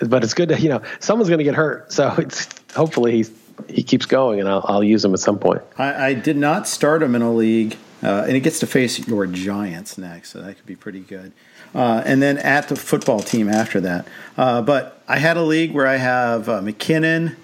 [0.00, 3.30] but it's good to you know someone's going to get hurt, so it's hopefully he
[3.68, 5.62] he keeps going, and I'll, I'll use him at some point.
[5.78, 9.06] I, I did not start him in a league, uh, and he gets to face
[9.06, 11.32] your Giants next, so that could be pretty good.
[11.74, 14.06] Uh, and then at the football team after that.
[14.36, 17.36] Uh, but I had a league where I have uh, McKinnon.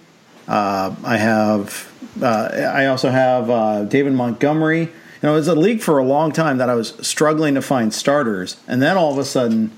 [0.47, 1.89] Uh, I have.
[2.21, 4.83] Uh, I also have David Montgomery.
[4.83, 4.89] You
[5.23, 7.93] know, it was a league for a long time that I was struggling to find
[7.93, 9.71] starters, and then all of a sudden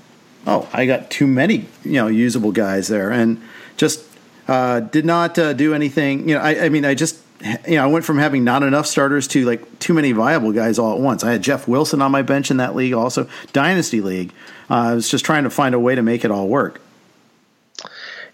[0.45, 3.41] oh, I got too many, you know, usable guys there, and
[3.77, 4.05] just
[4.47, 6.27] uh, did not uh, do anything.
[6.27, 7.19] You know, I, I, mean, I just,
[7.67, 10.79] you know, I went from having not enough starters to like too many viable guys
[10.79, 11.23] all at once.
[11.23, 14.31] I had Jeff Wilson on my bench in that league, also dynasty league.
[14.69, 16.81] Uh, I was just trying to find a way to make it all work.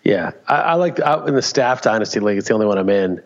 [0.03, 2.37] Yeah, I, I like out in the staff dynasty league.
[2.37, 3.21] It's the only one I'm in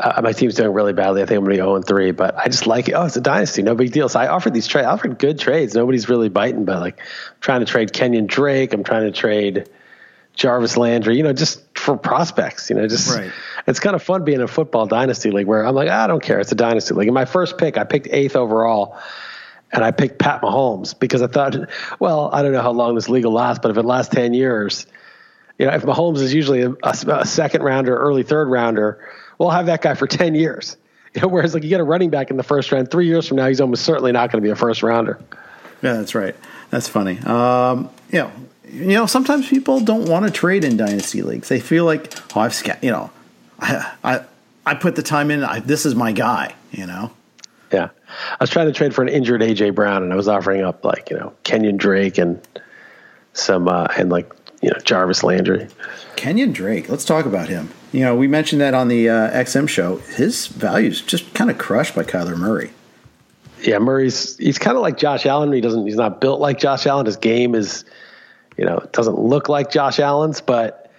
[0.00, 1.22] uh, my team's doing really badly.
[1.22, 2.92] I think I'm going to be 0 3, but I just like it.
[2.92, 3.62] Oh, it's a dynasty.
[3.62, 4.08] No big deal.
[4.08, 4.86] So I offered these trades.
[4.86, 5.74] I offered good trades.
[5.74, 8.72] Nobody's really biting, but like I'm trying to trade Kenyon Drake.
[8.72, 9.68] I'm trying to trade
[10.38, 13.32] Jarvis Landry, you know, just for prospects, you know, just right.
[13.66, 16.38] it's kind of fun being a football dynasty league where I'm like, I don't care.
[16.38, 17.08] It's a dynasty league.
[17.08, 18.96] In my first pick, I picked eighth overall
[19.72, 21.56] and I picked Pat Mahomes because I thought,
[21.98, 24.32] well, I don't know how long this league will last, but if it lasts 10
[24.32, 24.86] years,
[25.58, 29.04] you know, if Mahomes is usually a, a second rounder, early third rounder,
[29.38, 30.76] we'll have that guy for 10 years.
[31.14, 33.26] You know, whereas like you get a running back in the first round, three years
[33.26, 35.18] from now, he's almost certainly not going to be a first rounder.
[35.82, 36.36] Yeah, that's right.
[36.70, 37.18] That's funny.
[37.20, 38.32] Um, you know,
[38.70, 41.48] you know, sometimes people don't want to trade in dynasty leagues.
[41.48, 43.10] They feel like, oh, I've, you know,
[43.58, 44.20] I, I,
[44.66, 45.42] I put the time in.
[45.42, 46.54] I, this is my guy.
[46.72, 47.10] You know.
[47.72, 50.62] Yeah, I was trying to trade for an injured AJ Brown, and I was offering
[50.62, 52.40] up like you know Kenyon Drake and
[53.34, 55.68] some uh, and like you know Jarvis Landry.
[56.16, 56.88] Kenyon Drake.
[56.88, 57.70] Let's talk about him.
[57.92, 59.96] You know, we mentioned that on the uh, XM show.
[59.96, 62.70] His value's just kind of crushed by Kyler Murray.
[63.62, 65.52] Yeah, Murray's he's kind of like Josh Allen.
[65.52, 65.86] He doesn't.
[65.86, 67.06] He's not built like Josh Allen.
[67.06, 67.84] His game is,
[68.56, 70.92] you know, doesn't look like Josh Allen's, but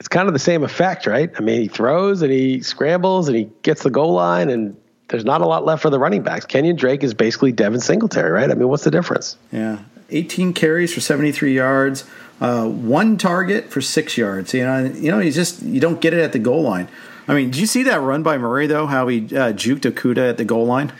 [0.00, 1.30] it's kind of the same effect, right?
[1.36, 4.76] I mean, he throws and he scrambles and he gets the goal line, and
[5.08, 6.44] there's not a lot left for the running backs.
[6.44, 8.50] Kenyon Drake is basically Devin Singletary, right?
[8.50, 9.36] I mean, what's the difference?
[9.52, 9.78] Yeah,
[10.10, 12.04] 18 carries for 73 yards,
[12.42, 14.52] uh, one target for six yards.
[14.52, 16.88] You know, you know, you just you don't get it at the goal line.
[17.28, 18.86] I mean, did you see that run by Murray though?
[18.86, 20.92] How he uh, juked Okudah at the goal line?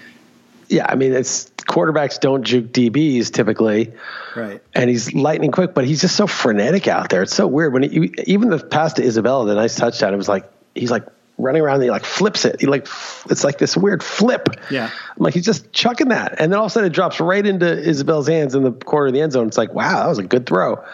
[0.68, 3.92] Yeah, I mean, it's quarterbacks don't juke DBs typically,
[4.36, 4.62] right?
[4.72, 7.24] And he's lightning quick, but he's just so frenetic out there.
[7.24, 10.14] It's so weird when he, even the pass to Isabella, the nice touchdown.
[10.14, 11.04] It was like he's like
[11.38, 12.60] running around and he like flips it.
[12.60, 12.86] He like
[13.28, 14.48] it's like this weird flip.
[14.70, 14.84] Yeah.
[14.84, 17.44] I'm like he's just chucking that, and then all of a sudden it drops right
[17.44, 19.48] into Isabella's hands in the corner of the end zone.
[19.48, 20.84] It's like wow, that was a good throw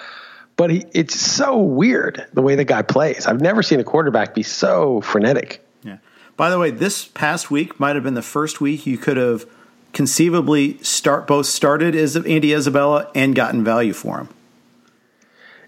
[0.58, 3.26] but he, it's so weird the way the guy plays.
[3.26, 5.64] I've never seen a quarterback be so frenetic.
[5.82, 5.98] Yeah.
[6.36, 9.46] By the way, this past week might have been the first week you could have
[9.94, 14.28] conceivably start both started as Andy Isabella and gotten value for him.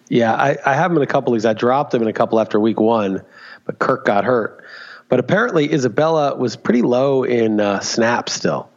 [0.09, 1.47] Yeah, I, I have him in a couple leagues.
[1.47, 3.23] I dropped him in a couple after week one,
[3.65, 4.65] but Kirk got hurt.
[5.09, 8.71] But apparently, Isabella was pretty low in uh, snaps still.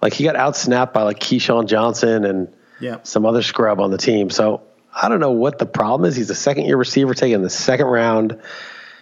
[0.00, 3.06] Like he got out snapped by like KeeSean Johnson and Yep.
[3.06, 4.28] some other scrub on the team.
[4.28, 4.62] So
[4.94, 6.16] I don't know what the problem is.
[6.16, 8.40] He's a second year receiver taken in the second round.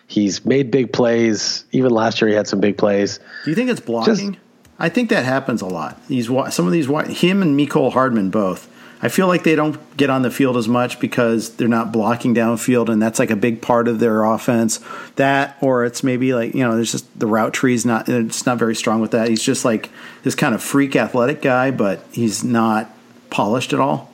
[0.07, 1.65] He's made big plays.
[1.73, 3.19] Even last year, he had some big plays.
[3.45, 4.37] Do you think it's blocking?
[4.79, 6.05] I think that happens a lot.
[6.09, 8.69] These some of these him and Mecole Hardman both.
[9.03, 12.35] I feel like they don't get on the field as much because they're not blocking
[12.35, 14.81] downfield, and that's like a big part of their offense.
[15.17, 18.59] That, or it's maybe like you know, there's just the route tree's not it's not
[18.59, 19.29] very strong with that.
[19.29, 19.91] He's just like
[20.23, 22.91] this kind of freak athletic guy, but he's not
[23.31, 24.10] polished at all.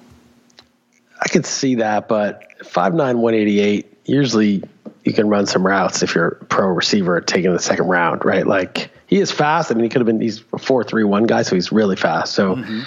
[1.20, 4.62] I could see that, but 5'9", 188, usually
[5.05, 8.46] you can run some routes if you're a pro receiver taking the second round, right?
[8.46, 9.70] Like he is fast.
[9.70, 12.35] I mean, he could have been, he's a 4'3", guy, so he's really fast.
[12.35, 12.83] So, mm-hmm.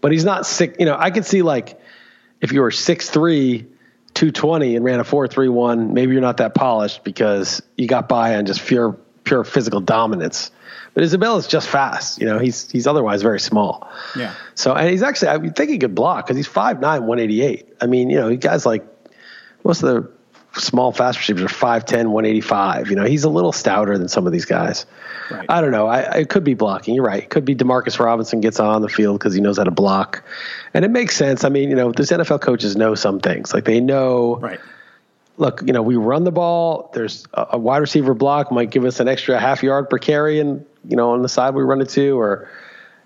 [0.00, 0.76] but he's not sick.
[0.78, 1.80] You know, I could see like
[2.40, 3.66] if you were 6'3",
[4.14, 8.46] 220 and ran a 4'3", maybe you're not that polished because you got by on
[8.46, 8.92] just pure,
[9.24, 10.50] pure physical dominance.
[10.94, 12.20] But Isabella's just fast.
[12.20, 13.88] You know, he's, he's otherwise very small.
[14.16, 14.34] Yeah.
[14.54, 17.76] So, and he's actually, I think he could block because he's 5'9, 188.
[17.80, 18.84] I mean, you know, he guys like
[19.64, 20.10] most of the
[20.60, 22.90] small fast receivers are 5'10, 185.
[22.90, 24.84] You know, he's a little stouter than some of these guys.
[25.30, 25.46] Right.
[25.48, 25.86] I don't know.
[25.86, 26.94] I, it could be blocking.
[26.94, 27.22] You're right.
[27.22, 30.22] It could be Demarcus Robinson gets on the field because he knows how to block.
[30.74, 31.42] And it makes sense.
[31.42, 33.54] I mean, you know, these NFL coaches know some things.
[33.54, 34.60] Like they know, Right.
[35.38, 36.90] look, you know, we run the ball.
[36.92, 40.38] There's a, a wide receiver block might give us an extra half yard per carry,
[40.38, 42.50] and you know, on the side we run it to, or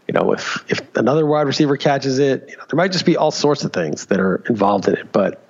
[0.07, 3.17] you know, if if another wide receiver catches it, you know, there might just be
[3.17, 5.13] all sorts of things that are involved in it.
[5.13, 5.43] But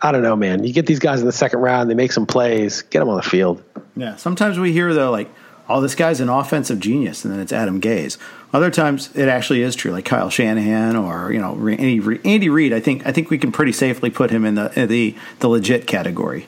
[0.00, 0.64] I don't know, man.
[0.64, 3.16] You get these guys in the second round, they make some plays, get them on
[3.16, 3.62] the field.
[3.96, 4.16] Yeah.
[4.16, 5.28] Sometimes we hear though, like,
[5.68, 8.18] oh, this guy's an offensive genius, and then it's Adam Gase.
[8.52, 12.72] Other times it actually is true, like Kyle Shanahan or you know Andy Andy Reid.
[12.72, 15.48] I think I think we can pretty safely put him in the in the the
[15.48, 16.46] legit category.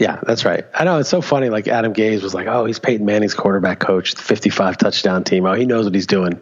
[0.00, 0.64] Yeah, that's right.
[0.74, 1.50] I know it's so funny.
[1.50, 5.44] Like Adam Gase was like, "Oh, he's Peyton Manning's quarterback coach, the 55 touchdown team.
[5.44, 6.40] Oh, he knows what he's doing."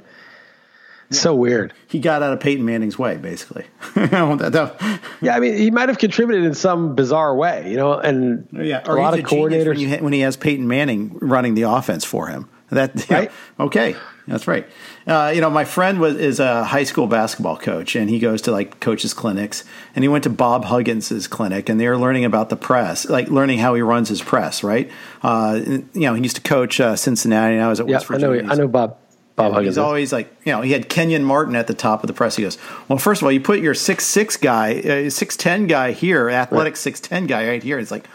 [1.10, 1.72] It's so weird.
[1.88, 3.64] He got out of Peyton Manning's way, basically.
[3.94, 7.94] That- that- Yeah, I mean, he might have contributed in some bizarre way, you know,
[7.94, 9.66] and yeah, a lot of a coordinators.
[9.68, 12.48] when, you, when he has Peyton Manning running the offense for him.
[12.70, 13.30] That yeah, Right.
[13.58, 13.96] Okay,
[14.28, 14.66] that's right.
[15.06, 18.42] Uh, you know, my friend was is a high school basketball coach, and he goes
[18.42, 19.64] to like coaches clinics,
[19.94, 23.28] and he went to Bob Huggins's clinic, and they were learning about the press, like
[23.28, 24.62] learning how he runs his press.
[24.62, 24.90] Right?
[25.22, 28.10] Uh, you know, he used to coach uh, Cincinnati, and I was at yeah, West
[28.10, 28.34] I know.
[28.34, 28.98] I know Bob.
[29.36, 29.76] Bob Huggins.
[29.76, 32.34] He's always like, you know, he had Kenyon Martin at the top of the press.
[32.34, 35.68] He goes, well, first of all, you put your six six guy, uh, six ten
[35.68, 37.78] guy here, athletic six ten guy right here.
[37.78, 38.08] It's like,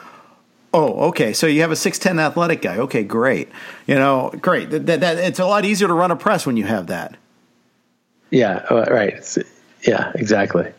[0.73, 2.77] oh, okay, so you have a six ten athletic guy.
[2.77, 3.49] Okay, great.
[3.87, 4.69] You know, great.
[4.71, 7.15] That, that, that- it's a lot easier to run a press when you have that.
[8.31, 9.09] yeah, uh, right.
[9.09, 9.37] It's-
[9.87, 10.71] yeah, exactly.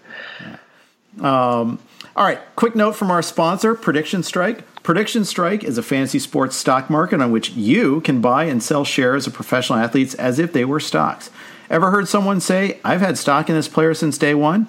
[1.21, 1.79] Um,
[2.17, 4.65] All right, quick note from our sponsor, Prediction Strike.
[4.83, 8.85] Prediction Strike is a fantasy sports stock market on which you can buy and sell
[8.85, 11.31] shares of professional athletes as if they were stocks.
[11.71, 14.69] Ever heard someone say, I've had stock in this player since day one?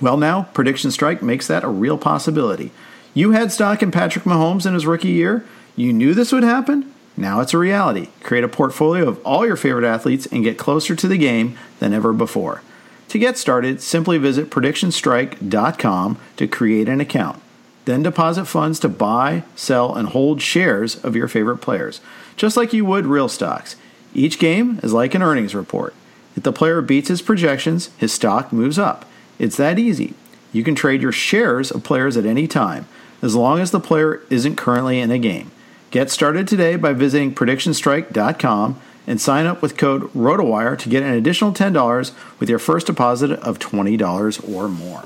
[0.00, 2.70] Well, now, Prediction Strike makes that a real possibility.
[3.12, 5.44] You had stock in Patrick Mahomes in his rookie year.
[5.76, 6.92] You knew this would happen.
[7.16, 8.08] Now it's a reality.
[8.22, 11.92] Create a portfolio of all your favorite athletes and get closer to the game than
[11.92, 12.62] ever before.
[13.08, 17.42] To get started, simply visit predictionstrike.com to create an account.
[17.84, 22.00] Then deposit funds to buy, sell, and hold shares of your favorite players,
[22.36, 23.74] just like you would real stocks.
[24.14, 25.94] Each game is like an earnings report.
[26.36, 29.04] If the player beats his projections, his stock moves up.
[29.38, 30.14] It's that easy.
[30.52, 32.86] You can trade your shares of players at any time,
[33.22, 35.50] as long as the player isn't currently in a game.
[35.90, 41.14] Get started today by visiting predictionstrike.com and sign up with code ROTOWIRE to get an
[41.14, 45.04] additional $10 with your first deposit of $20 or more.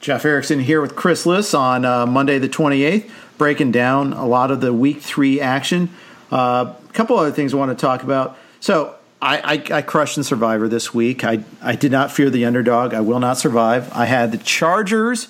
[0.00, 4.50] Jeff Erickson here with Chris Liss on uh, Monday the 28th, breaking down a lot
[4.50, 5.90] of the week three action.
[6.30, 8.36] Uh, a couple other things I want to talk about.
[8.60, 11.24] So I, I, I crushed in Survivor this week.
[11.24, 12.94] I, I did not fear the underdog.
[12.94, 13.92] I will not survive.
[13.92, 15.28] I had the Chargers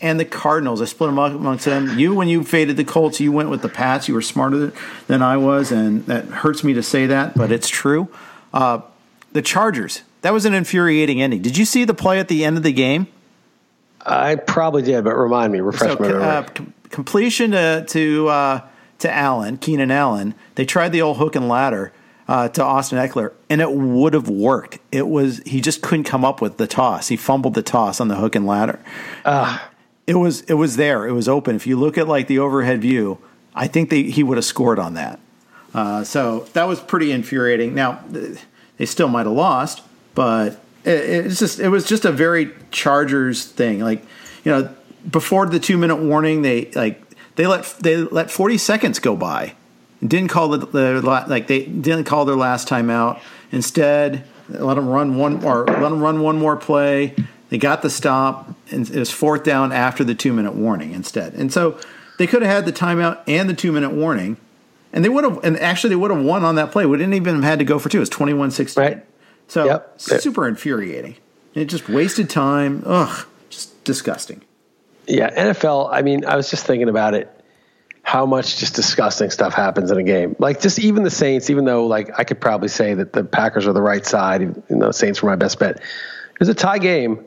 [0.00, 0.80] and the Cardinals.
[0.80, 1.98] I split them up amongst them.
[1.98, 4.06] You, when you faded the Colts, you went with the Pats.
[4.06, 4.72] You were smarter
[5.08, 8.08] than I was, and that hurts me to say that, but it's true.
[8.52, 8.82] Uh,
[9.32, 10.02] the Chargers.
[10.22, 11.42] That was an infuriating ending.
[11.42, 13.08] Did you see the play at the end of the game?
[14.06, 16.22] I probably did, but remind me, refresh So, my memory.
[16.22, 18.60] uh, com- completion to to uh,
[19.00, 20.34] to Allen, Keenan Allen.
[20.54, 21.92] They tried the old hook and ladder
[22.28, 24.78] uh, to Austin Ekeler, and it would have worked.
[24.92, 27.08] It was he just couldn't come up with the toss.
[27.08, 28.80] He fumbled the toss on the hook and ladder.
[30.06, 31.06] It was it was there.
[31.06, 31.56] It was open.
[31.56, 33.18] If you look at like the overhead view,
[33.54, 35.18] I think they, he would have scored on that.
[35.72, 37.74] Uh, so that was pretty infuriating.
[37.74, 38.04] Now
[38.76, 39.82] they still might have lost,
[40.14, 43.80] but it, it's just it was just a very Chargers thing.
[43.80, 44.04] Like
[44.44, 44.74] you know,
[45.10, 47.02] before the two minute warning, they like
[47.36, 49.54] they let they let forty seconds go by,
[50.06, 53.20] didn't call the, the like they didn't call their last time out.
[53.52, 57.14] Instead, let them run one or let them run one more play.
[57.50, 61.34] They got the stop, and it was fourth down after the two minute warning instead.
[61.34, 61.78] And so
[62.18, 64.36] they could have had the timeout and the two minute warning
[64.94, 66.86] and they would have, and actually they would have won on that play.
[66.86, 67.98] We didn't even have had to go for two.
[67.98, 68.80] It was 21 16.
[68.82, 69.04] Right.
[69.48, 70.00] So Yep.
[70.00, 71.16] super infuriating.
[71.52, 72.82] It just wasted time.
[72.86, 74.42] Ugh, just disgusting.
[75.06, 75.90] Yeah, NFL.
[75.92, 77.28] I mean, I was just thinking about it.
[78.04, 80.36] How much just disgusting stuff happens in a game?
[80.38, 83.66] Like just even the Saints, even though like I could probably say that the Packers
[83.66, 85.76] are the right side, even though Saints were my best bet.
[85.76, 87.24] It was a tie game.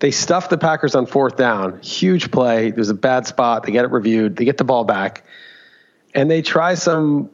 [0.00, 1.80] They stuffed the Packers on fourth down.
[1.80, 2.70] Huge play.
[2.70, 3.64] There's a bad spot.
[3.64, 4.36] They get it reviewed.
[4.36, 5.24] They get the ball back,
[6.14, 7.30] and they try some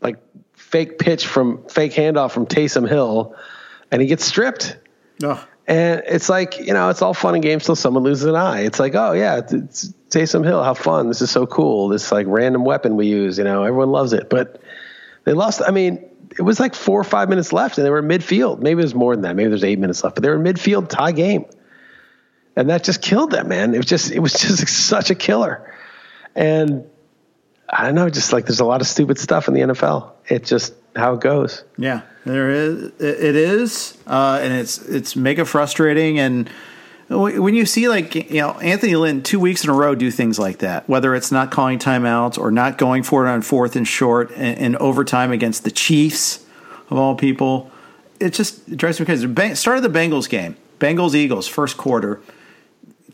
[0.00, 0.18] like
[0.52, 3.34] fake pitch from fake handoff from Taysom Hill,
[3.90, 4.76] and he gets stripped.
[5.24, 5.38] Ugh.
[5.68, 8.60] And it's like, you know, it's all fun and games till someone loses an eye.
[8.60, 10.62] It's like, oh, yeah, it's, Taysom Hill.
[10.62, 11.08] How fun.
[11.08, 11.88] This is so cool.
[11.88, 14.30] This like random weapon we use, you know, everyone loves it.
[14.30, 14.60] But
[15.24, 15.60] they lost.
[15.66, 16.08] I mean,
[16.38, 18.60] it was like four or five minutes left and they were in midfield.
[18.60, 19.34] Maybe was more than that.
[19.34, 21.46] Maybe there's eight minutes left, but they were in midfield tie game.
[22.54, 23.74] And that just killed them, man.
[23.74, 25.74] It was just, it was just such a killer.
[26.34, 26.84] And
[27.68, 30.12] I don't know, just like there's a lot of stupid stuff in the NFL.
[30.28, 31.64] It just how it goes.
[31.76, 32.84] Yeah, there is.
[32.98, 36.18] It is, uh, and it's it's mega frustrating.
[36.18, 36.48] And
[37.08, 40.38] when you see like you know Anthony Lynn two weeks in a row do things
[40.38, 43.86] like that, whether it's not calling timeouts or not going for it on fourth and
[43.86, 46.44] short in, in overtime against the Chiefs
[46.90, 47.70] of all people,
[48.20, 49.54] it just drives me crazy.
[49.54, 52.20] Started the Bengals game, Bengals Eagles first quarter.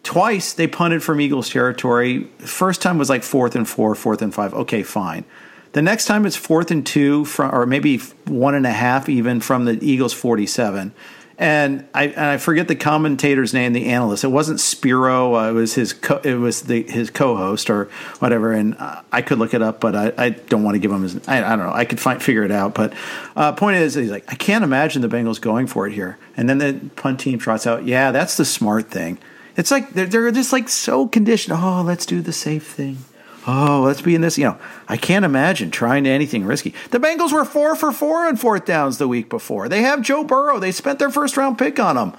[0.03, 2.25] Twice they punted from Eagles territory.
[2.39, 4.53] First time was like fourth and four, fourth and five.
[4.53, 5.25] Okay, fine.
[5.73, 9.41] The next time it's fourth and two from, or maybe one and a half even
[9.41, 10.93] from the Eagles 47.
[11.39, 14.23] And I, and I forget the commentator's name, the analyst.
[14.23, 15.35] It wasn't Spero.
[15.35, 17.87] Uh, it was his co- it was the his co-host or
[18.19, 18.53] whatever.
[18.53, 21.03] And uh, I could look it up, but I, I don't want to give him
[21.03, 21.27] his.
[21.27, 21.73] I, I don't know.
[21.73, 22.75] I could find figure it out.
[22.75, 22.93] But
[23.35, 26.19] uh, point is, he's like, I can't imagine the Bengals going for it here.
[26.37, 27.87] And then the punt team trots out.
[27.87, 29.19] Yeah, that's the smart thing.
[29.57, 31.59] It's like they're, they're just like so conditioned.
[31.59, 32.99] Oh, let's do the safe thing.
[33.47, 34.39] Oh, let's be in this.
[34.39, 36.75] You know, I can't imagine trying anything risky.
[36.91, 39.69] The Bengals were four for four on fourth downs the week before.
[39.69, 40.59] They have Joe Burrow.
[40.59, 42.13] They spent their first round pick on him.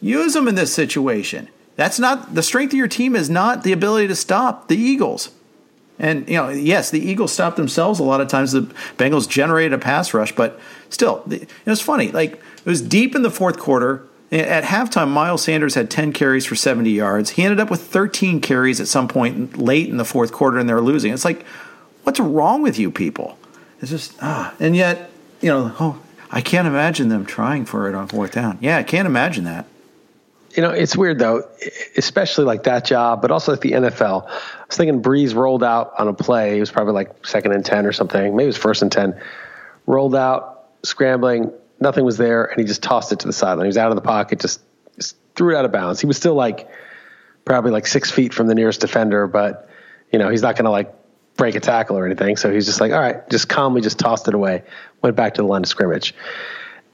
[0.00, 1.48] Use them in this situation.
[1.76, 5.30] That's not the strength of your team is not the ability to stop the Eagles.
[5.98, 8.52] And you know, yes, the Eagles stopped themselves a lot of times.
[8.52, 8.62] The
[8.96, 10.60] Bengals generated a pass rush, but
[10.90, 12.12] still, it was funny.
[12.12, 14.04] Like it was deep in the fourth quarter.
[14.30, 17.30] At halftime, Miles Sanders had 10 carries for 70 yards.
[17.30, 20.68] He ended up with 13 carries at some point late in the fourth quarter, and
[20.68, 21.14] they're losing.
[21.14, 21.46] It's like,
[22.02, 23.38] what's wrong with you people?
[23.80, 24.54] It's just, ah.
[24.60, 25.10] And yet,
[25.40, 26.00] you know, oh,
[26.30, 28.58] I can't imagine them trying for it on fourth down.
[28.60, 29.66] Yeah, I can't imagine that.
[30.54, 31.48] You know, it's weird though,
[31.96, 34.26] especially like that job, but also like the NFL.
[34.26, 36.56] I was thinking Brees rolled out on a play.
[36.56, 38.34] It was probably like second and 10 or something.
[38.34, 39.20] Maybe it was first and 10.
[39.86, 43.66] Rolled out, scrambling, nothing was there, and he just tossed it to the sideline.
[43.66, 44.60] He was out of the pocket, just,
[44.96, 46.00] just threw it out of bounds.
[46.00, 46.68] He was still like
[47.44, 49.68] probably like six feet from the nearest defender, but
[50.12, 50.94] you know, he's not going to like
[51.36, 52.36] break a tackle or anything.
[52.36, 54.62] So he's just like, all right, just calmly just tossed it away,
[55.02, 56.14] went back to the line of scrimmage.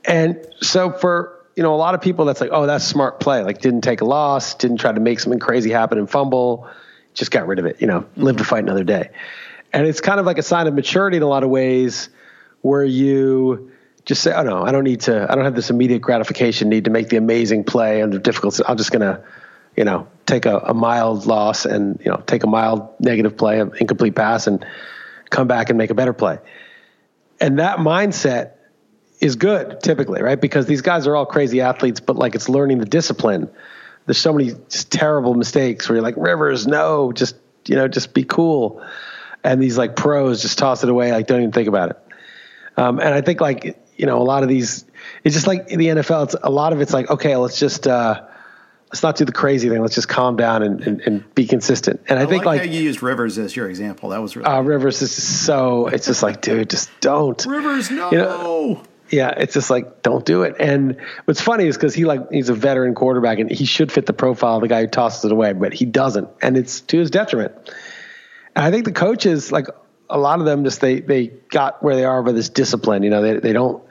[0.05, 3.43] And so for, you know, a lot of people that's like, oh, that's smart play.
[3.43, 6.69] Like didn't take a loss, didn't try to make something crazy happen and fumble,
[7.15, 9.11] just got rid of it, you know, live to fight another day.
[9.73, 12.09] And it's kind of like a sign of maturity in a lot of ways
[12.61, 13.73] where you
[14.05, 16.85] just say, oh no, I don't need to, I don't have this immediate gratification need
[16.85, 18.61] to make the amazing play under difficult.
[18.67, 19.23] I'm just going to,
[19.77, 23.61] you know, take a, a mild loss and, you know, take a mild negative play,
[23.61, 24.65] an incomplete pass and
[25.31, 26.39] come back and make a better play.
[27.41, 28.53] And that mindset
[29.21, 30.41] is good typically, right?
[30.41, 33.49] Because these guys are all crazy athletes, but like it's learning the discipline.
[34.07, 37.37] There's so many just terrible mistakes where you're like, Rivers, no, just,
[37.67, 38.85] you know, just be cool.
[39.43, 41.99] And these like pros just toss it away, like don't even think about it.
[42.77, 44.85] Um, and I think like, you know, a lot of these,
[45.23, 47.87] it's just like in the NFL, it's a lot of it's like, okay, let's just,
[47.87, 48.23] uh,
[48.91, 49.81] let's not do the crazy thing.
[49.81, 52.01] Let's just calm down and, and, and be consistent.
[52.09, 54.11] And I, I think like, like, you used Rivers as your example.
[54.11, 57.45] That was really uh, Rivers is so, it's just like, dude, just don't.
[57.47, 57.91] Rivers.
[57.91, 60.57] No, you know, yeah, it's just like don't do it.
[60.59, 64.07] And what's funny is because he like he's a veteran quarterback and he should fit
[64.07, 66.99] the profile of the guy who tosses it away, but he doesn't, and it's to
[66.99, 67.53] his detriment.
[68.57, 69.67] And I think the coaches, like
[70.15, 73.03] a lot of them, just they they got where they are by this discipline.
[73.03, 73.83] You know, they they don't.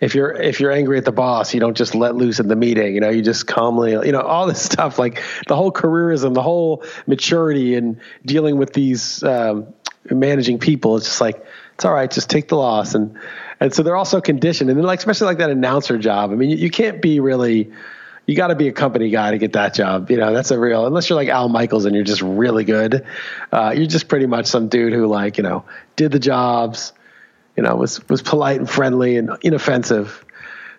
[0.00, 2.54] If you're if you're angry at the boss, you don't just let loose in the
[2.54, 2.94] meeting.
[2.94, 6.42] You know, you just calmly, you know, all this stuff like the whole careerism, the
[6.42, 9.66] whole maturity, and dealing with these um,
[10.08, 10.96] managing people.
[10.96, 11.44] It's just like
[11.74, 12.94] it's all right, just take the loss.
[12.94, 13.18] And
[13.58, 16.30] and so they're also conditioned, and then like especially like that announcer job.
[16.30, 17.72] I mean, you, you can't be really.
[18.26, 20.10] You got to be a company guy to get that job.
[20.10, 20.86] You know, that's a real.
[20.86, 23.06] Unless you're like Al Michaels and you're just really good,
[23.52, 25.64] uh, you're just pretty much some dude who like you know
[25.94, 26.92] did the jobs,
[27.56, 30.24] you know, was was polite and friendly and inoffensive.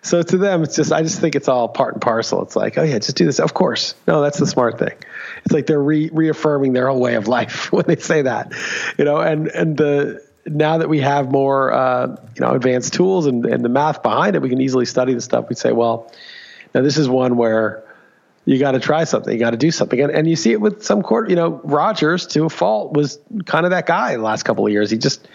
[0.02, 2.42] So to them, it's just I just think it's all part and parcel.
[2.42, 3.40] It's like, oh yeah, just do this.
[3.40, 4.96] Of course, no, that's the smart thing.
[5.44, 8.52] It's like they're re- reaffirming their whole way of life when they say that,
[8.96, 9.18] you know.
[9.18, 13.64] And and the now that we have more uh, you know advanced tools and, and
[13.64, 15.48] the math behind it, we can easily study the stuff.
[15.48, 16.12] We'd say, well,
[16.78, 17.82] now this is one where
[18.44, 20.60] you got to try something, you got to do something, and, and you see it
[20.60, 21.28] with some court.
[21.28, 24.70] You know, Rodgers to a fault was kind of that guy the last couple of
[24.70, 24.92] years.
[24.92, 25.26] He just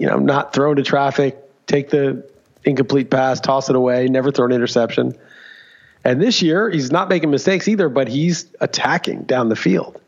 [0.00, 1.38] you know not throw to traffic,
[1.68, 2.28] take the
[2.64, 5.16] incomplete pass, toss it away, never throw an interception.
[6.02, 10.00] And this year, he's not making mistakes either, but he's attacking down the field.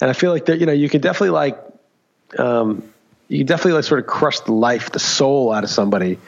[0.00, 1.58] And I feel like that, you know, you can definitely like,
[2.38, 2.88] um,
[3.26, 6.18] you can definitely like sort of crush the life, the soul out of somebody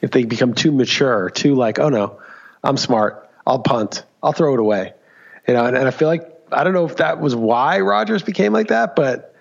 [0.00, 2.20] if they become too mature, too like, oh no,
[2.66, 3.30] I'm smart.
[3.46, 4.04] I'll punt.
[4.22, 4.92] I'll throw it away.
[5.46, 8.22] You know, and, and I feel like, I don't know if that was why Rodgers
[8.22, 9.34] became like that, but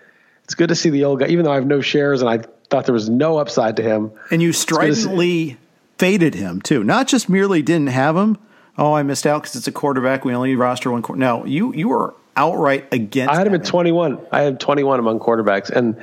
[0.44, 2.46] it's good to see the old guy, even though I have no shares and I
[2.70, 4.12] thought there was no upside to him.
[4.32, 5.58] And you stridently
[5.98, 6.84] faded him too.
[6.84, 8.38] Not just merely didn't have him.
[8.78, 10.26] Oh, I missed out because it's a quarterback.
[10.26, 11.02] We only roster one.
[11.02, 11.16] Qu-.
[11.16, 13.34] No, you you were outright against.
[13.34, 14.20] I had him at twenty one.
[14.32, 16.02] I had twenty one among quarterbacks, and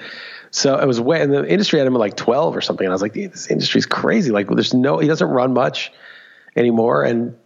[0.51, 1.21] so it was way.
[1.21, 2.87] And the industry had him at like twelve or something.
[2.87, 4.31] And I was like, this industry's crazy.
[4.31, 4.99] Like, there's no.
[4.99, 5.93] He doesn't run much
[6.57, 7.37] anymore, and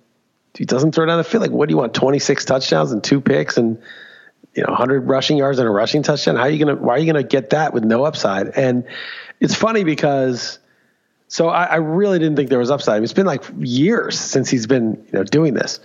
[0.55, 1.43] he doesn't throw down the field.
[1.43, 1.95] Like, what do you want?
[1.95, 3.83] Twenty six touchdowns and two picks and
[4.57, 6.37] you know, 100 rushing yards and a rushing touchdown.
[6.37, 8.49] How are you going to, why are you going to get that with no upside?
[8.49, 8.85] And
[9.39, 10.59] it's funny because,
[11.29, 13.03] so I, I, really didn't think there was upside.
[13.03, 15.79] It's been like years since he's been, you know, doing this.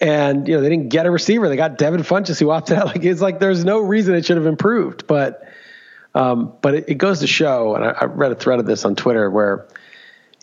[0.00, 1.48] And, you know, they didn't get a receiver.
[1.48, 2.86] They got Devin Funchess who opted out.
[2.94, 5.06] Like, it's like there's no reason it should have improved.
[5.06, 5.48] But,
[6.14, 8.84] um, but it, it goes to show, and I, I read a thread of this
[8.84, 9.66] on Twitter where,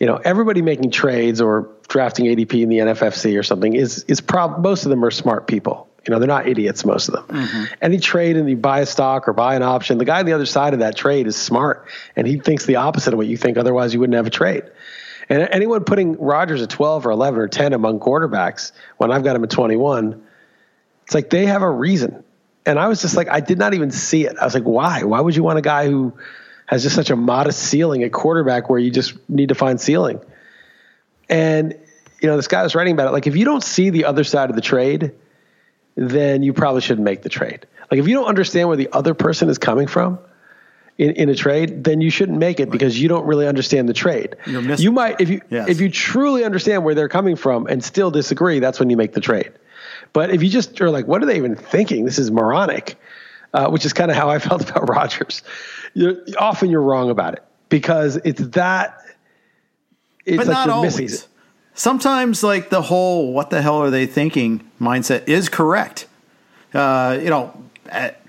[0.00, 4.20] you know, everybody making trades or drafting ADP in the NFFC or something is, is
[4.20, 7.24] prob, most of them are smart people you know, they're not idiots, most of them.
[7.26, 7.64] Mm-hmm.
[7.82, 10.34] Any trade and you buy a stock or buy an option, the guy on the
[10.34, 13.36] other side of that trade is smart and he thinks the opposite of what you
[13.36, 13.56] think.
[13.56, 14.64] Otherwise, you wouldn't have a trade.
[15.28, 19.34] And anyone putting Rodgers at 12 or 11 or 10 among quarterbacks when I've got
[19.34, 20.24] him at 21,
[21.04, 22.22] it's like they have a reason.
[22.64, 24.36] And I was just like, I did not even see it.
[24.40, 25.02] I was like, why?
[25.02, 26.12] Why would you want a guy who
[26.66, 30.20] has just such a modest ceiling at quarterback where you just need to find ceiling?
[31.28, 31.74] And,
[32.20, 33.12] you know, this guy was writing about it.
[33.12, 35.12] Like, if you don't see the other side of the trade,
[35.96, 37.66] then you probably shouldn't make the trade.
[37.90, 40.18] Like if you don't understand where the other person is coming from
[40.98, 43.94] in, in a trade, then you shouldn't make it because you don't really understand the
[43.94, 44.36] trade.
[44.80, 45.68] you might if you yes.
[45.68, 49.12] if you truly understand where they're coming from and still disagree, that's when you make
[49.12, 49.52] the trade.
[50.12, 52.04] But if you just are like, what are they even thinking?
[52.04, 52.98] This is moronic,
[53.52, 55.42] uh, which is kind of how I felt about Rodgers.
[55.94, 58.98] You're, often you're wrong about it because it's that.
[60.26, 61.28] It's but like not always
[61.74, 66.06] sometimes like the whole "what the hell are they thinking" mindset is correct.
[66.74, 67.54] Uh, you know,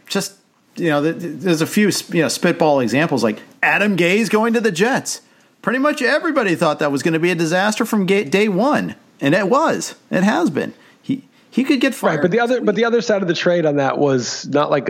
[0.05, 0.35] just
[0.75, 4.71] you know, there's a few you know spitball examples like Adam Gase going to the
[4.71, 5.21] Jets.
[5.63, 9.33] Pretty much everybody thought that was going to be a disaster from day one, and
[9.33, 9.95] it was.
[10.11, 10.73] It has been.
[11.01, 12.17] He he could get fired.
[12.17, 14.69] Right, but the other but the other side of the trade on that was not
[14.69, 14.89] like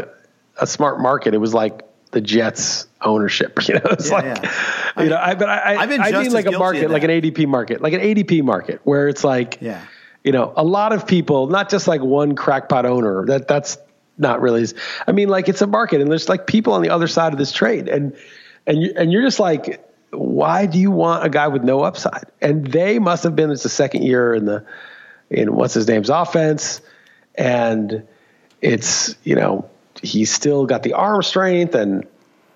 [0.60, 1.34] a smart market.
[1.34, 3.60] It was like the Jets ownership.
[3.68, 5.04] You know, it's yeah, like, yeah.
[5.04, 7.82] you know, I, but I, been I mean like a market, like an ADP market,
[7.82, 9.84] like an ADP market where it's like, yeah,
[10.24, 13.78] you know, a lot of people, not just like one crackpot owner that that's
[14.18, 14.66] not really,
[15.08, 17.40] I mean, like it's a market and there's like people on the other side of
[17.40, 18.16] this trade and,
[18.66, 22.26] and you, and you're just like, why do you want a guy with no upside?
[22.42, 24.66] And they must have been, it's the second year in the,
[25.30, 26.82] in what's his name's offense.
[27.36, 28.08] And
[28.62, 29.70] it's, you know,
[30.02, 32.06] he's still got the arm strength and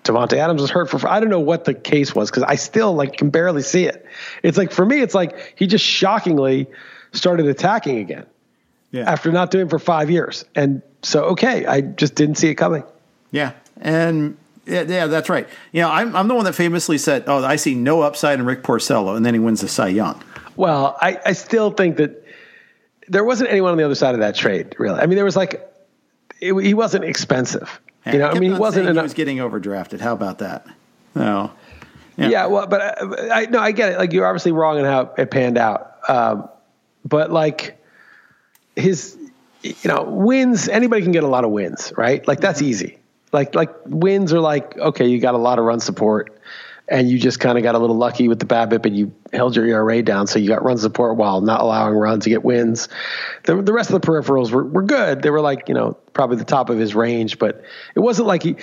[0.04, 2.94] Davante Adams was hurt for I don't know what the case was because I still
[2.94, 4.04] like can barely see it.
[4.42, 6.66] It's like for me, it's like he just shockingly
[7.12, 8.26] started attacking again.
[8.90, 9.10] Yeah.
[9.10, 10.44] After not doing it for five years.
[10.54, 12.82] And so okay, I just didn't see it coming.
[13.30, 13.52] Yeah.
[13.80, 14.36] And
[14.66, 15.48] yeah, yeah, that's right.
[15.72, 18.44] You know, I'm I'm the one that famously said, Oh, I see no upside in
[18.44, 20.22] Rick Porcello, and then he wins the Cy Young.
[20.56, 22.24] Well, I, I still think that
[23.08, 25.00] there wasn't anyone on the other side of that trade, really.
[25.00, 25.68] I mean, there was like
[26.40, 27.80] it, he wasn't expensive.
[28.06, 28.88] You know, I, I mean, he wasn't.
[28.88, 29.02] Enough.
[29.02, 30.00] He was getting overdrafted.
[30.00, 30.66] How about that?
[31.14, 31.52] No.
[32.16, 32.28] Yeah.
[32.28, 33.98] yeah well, but I, I, no, I get it.
[33.98, 35.98] Like you're obviously wrong in how it panned out.
[36.08, 36.48] Um,
[37.04, 37.82] but like
[38.76, 39.16] his,
[39.62, 40.68] you know, wins.
[40.68, 42.26] Anybody can get a lot of wins, right?
[42.26, 42.68] Like that's mm-hmm.
[42.68, 42.98] easy.
[43.32, 46.38] Like like wins are like okay, you got a lot of run support
[46.92, 49.56] and you just kind of got a little lucky with the BABIP and you held
[49.56, 52.88] your ERA down, so you got run support while not allowing runs to get wins.
[53.44, 55.22] The, the rest of the peripherals were, were good.
[55.22, 57.64] They were like you know probably the top of his range, but
[57.96, 58.56] it wasn't like he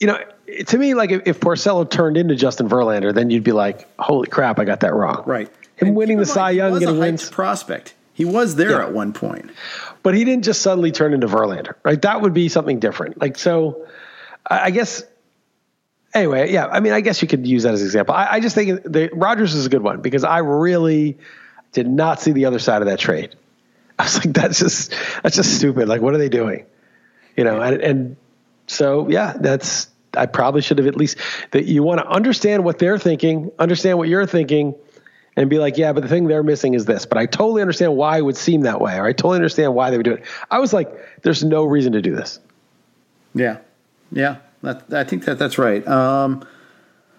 [0.00, 0.18] you know,
[0.66, 4.26] to me, like if, if Porcello turned into Justin Verlander, then you'd be like, "Holy
[4.26, 5.48] crap, I got that wrong." Right.
[5.76, 7.94] Him And winning the Cy he Young, was getting wins, prospect.
[8.12, 8.82] He was there Yeah.
[8.82, 9.50] at one point.
[10.02, 12.02] but he didn't just suddenly turn into Verlander, right?
[12.02, 13.20] That would be something different.
[13.20, 13.86] Like so,
[14.50, 15.04] I, I guess.
[16.14, 18.14] Anyway, yeah, I mean, I guess you could use that as an example.
[18.14, 21.16] I, I just think the Rodgers is a good one because I really
[21.72, 23.34] did not see the other side of that trade.
[23.98, 25.88] I was like, that's just that's just stupid.
[25.88, 26.66] Like, what are they doing?
[27.36, 28.16] You know, and, and
[28.66, 31.16] so yeah, that's I probably should have at least
[31.52, 34.74] that you want to understand what they're thinking, understand what you're thinking,
[35.36, 37.06] and be like, yeah, but the thing they're missing is this.
[37.06, 39.90] But I totally understand why it would seem that way, or I totally understand why
[39.90, 40.24] they would do it.
[40.50, 42.38] I was like, there's no reason to do this.
[43.34, 43.58] Yeah,
[44.10, 45.86] yeah, that, I think that that's right.
[45.86, 46.46] Um,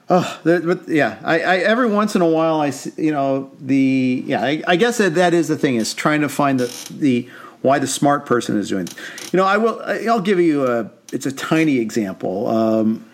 [0.10, 4.44] oh, but yeah, I, I every once in a while, I you know the yeah,
[4.44, 7.30] I, I guess that that is the thing is trying to find the the
[7.62, 8.88] why the smart person is doing.
[9.32, 9.82] You know, I will.
[10.10, 10.90] I'll give you a.
[11.12, 12.48] It's a tiny example.
[12.48, 13.06] Um,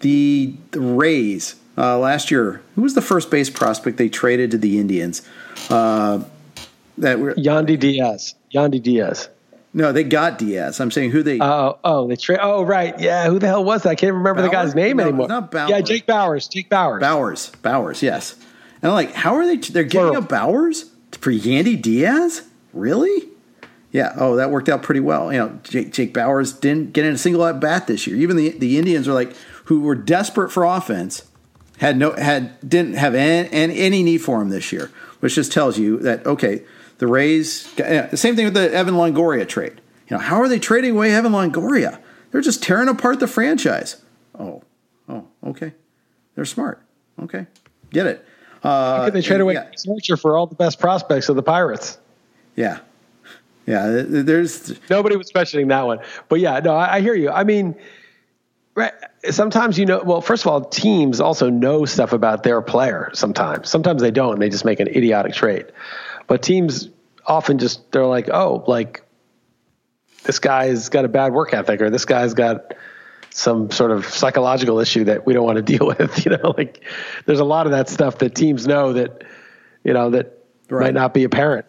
[0.00, 2.62] the the Rays uh, last year.
[2.74, 5.22] Who was the first base prospect they traded to the Indians?
[5.70, 6.24] Uh,
[6.98, 9.28] that were Yandy Diaz, Yandy Diaz.
[9.74, 10.80] No, they got Diaz.
[10.80, 11.38] I'm saying who they.
[11.40, 13.28] Oh, oh, they tra- Oh, right, yeah.
[13.28, 13.90] Who the hell was that?
[13.90, 15.28] I can't remember the guy's name No, anymore.
[15.28, 15.68] not Bauer.
[15.68, 16.50] Yeah, Jake Bauers.
[16.50, 17.00] Jake Bauers.
[17.00, 18.34] Bauers, Bauers, yes.
[18.80, 19.56] And I'm like, how are they?
[19.56, 22.42] They're giving up Bauers for Yandy Diaz?
[22.72, 23.28] Really?
[23.92, 24.12] Yeah.
[24.16, 25.32] Oh, that worked out pretty well.
[25.32, 28.16] You know, Jake, Jake Bauers didn't get in a single at bat this year.
[28.16, 31.22] Even the the Indians are like, who were desperate for offense,
[31.78, 34.90] had no had didn't have any, any need for him this year,
[35.20, 36.62] which just tells you that okay,
[36.98, 37.72] the Rays.
[37.74, 39.80] The same thing with the Evan Longoria trade.
[40.08, 42.00] You know, how are they trading away Evan Longoria?
[42.30, 44.02] They're just tearing apart the franchise.
[44.38, 44.62] Oh,
[45.08, 45.72] oh, okay.
[46.34, 46.82] They're smart.
[47.22, 47.46] Okay,
[47.90, 48.24] get it.
[48.62, 50.16] Uh, Could they trade away yeah.
[50.16, 51.98] For all the best prospects of the Pirates?
[52.56, 52.78] Yeah,
[53.66, 54.02] yeah.
[54.06, 56.00] There's Nobody was questioning that one.
[56.28, 57.30] But yeah, no, I, I hear you.
[57.30, 57.76] I mean,
[58.74, 58.92] right,
[59.30, 63.68] sometimes you know, well, first of all, teams also know stuff about their player sometimes.
[63.68, 65.66] Sometimes they don't, and they just make an idiotic trade.
[66.28, 66.88] But teams
[67.26, 69.02] often just, they're like, oh, like
[70.22, 72.74] this guy's got a bad work ethic, or this guy's got
[73.30, 76.24] some sort of psychological issue that we don't want to deal with.
[76.24, 76.84] You know, like
[77.26, 79.24] there's a lot of that stuff that teams know that,
[79.82, 80.34] you know, that
[80.70, 80.88] Right.
[80.88, 81.64] might not be apparent.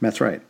[0.00, 0.40] That's right.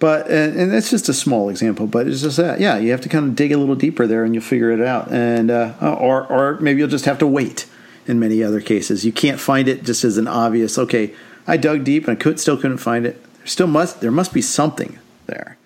[0.00, 1.86] But and, and that's just a small example.
[1.86, 4.24] But it's just that yeah, you have to kind of dig a little deeper there,
[4.24, 5.12] and you'll figure it out.
[5.12, 7.66] And uh, or or maybe you'll just have to wait.
[8.08, 10.76] In many other cases, you can't find it just as an obvious.
[10.76, 11.14] Okay,
[11.46, 13.22] I dug deep and I could still couldn't find it.
[13.38, 15.56] There still must there must be something there.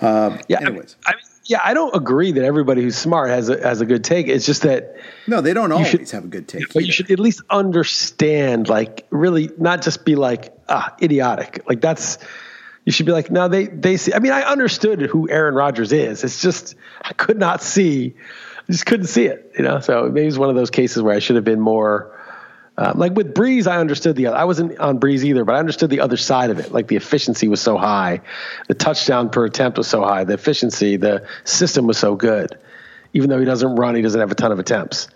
[0.00, 0.96] Uh, Yeah, I mean, Anyways.
[1.06, 4.04] I mean, yeah, I don't agree that everybody who's smart has a, has a good
[4.04, 4.28] take.
[4.28, 4.96] It's just that,
[5.26, 6.68] No, they don't always should- have a good take.
[6.68, 6.86] but either.
[6.86, 11.62] you should at least understand, like, really not just be like, ah, idiotic.
[11.68, 12.18] Like that's,
[12.84, 14.12] you should be like, no, they they see.
[14.14, 16.24] I mean, I understood who Aaron Rodgers is.
[16.24, 18.14] It's just I could not see,
[18.68, 19.52] I just couldn't see it.
[19.58, 22.18] You know, so maybe it's one of those cases where I should have been more.
[22.78, 24.28] Um, like with Brees, I understood the.
[24.28, 26.72] I wasn't on Brees either, but I understood the other side of it.
[26.72, 28.22] Like the efficiency was so high,
[28.66, 32.58] the touchdown per attempt was so high, the efficiency, the system was so good.
[33.12, 35.08] Even though he doesn't run, he doesn't have a ton of attempts.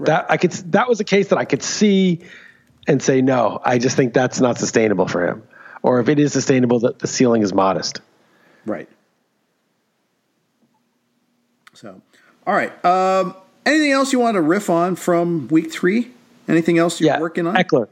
[0.00, 0.52] That I could.
[0.72, 2.20] That was a case that I could see
[2.86, 3.60] and say no.
[3.64, 5.42] I just think that's not sustainable for him.
[5.82, 8.00] Or if it is sustainable, that the ceiling is modest.
[8.66, 8.88] Right.
[11.72, 12.02] So,
[12.46, 12.84] all right.
[12.84, 13.34] Um,
[13.64, 16.12] anything else you want to riff on from week three?
[16.48, 17.54] Anything else you're yeah, working on?
[17.54, 17.88] Ekeler.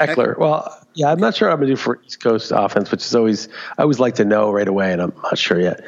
[0.00, 0.36] Ekeler.
[0.38, 3.04] Well, yeah, I'm not sure what I'm going to do for East Coast offense, which
[3.04, 3.48] is always
[3.78, 5.84] I always like to know right away, and I'm not sure yet.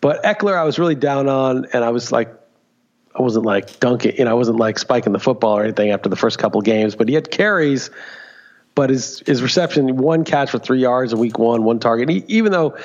[0.00, 2.34] But Ekeler, I was really down on, and I was like,
[3.14, 6.08] I wasn't like dunking, you know, I wasn't like spiking the football or anything after
[6.08, 7.90] the first couple games, but he had carries.
[8.74, 12.08] But his his reception, one catch for three yards in week one, one target.
[12.08, 12.76] He, even though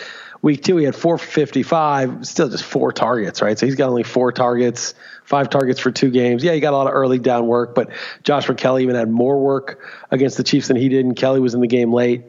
[0.41, 3.57] week two he had four 55, still just four targets, right?
[3.57, 6.43] So he's got only four targets, five targets for two games.
[6.43, 7.89] Yeah, he got a lot of early down work, but
[8.23, 9.79] Joshua Kelley even had more work
[10.11, 12.23] against the Chiefs than he did, and Kelley was in the game late.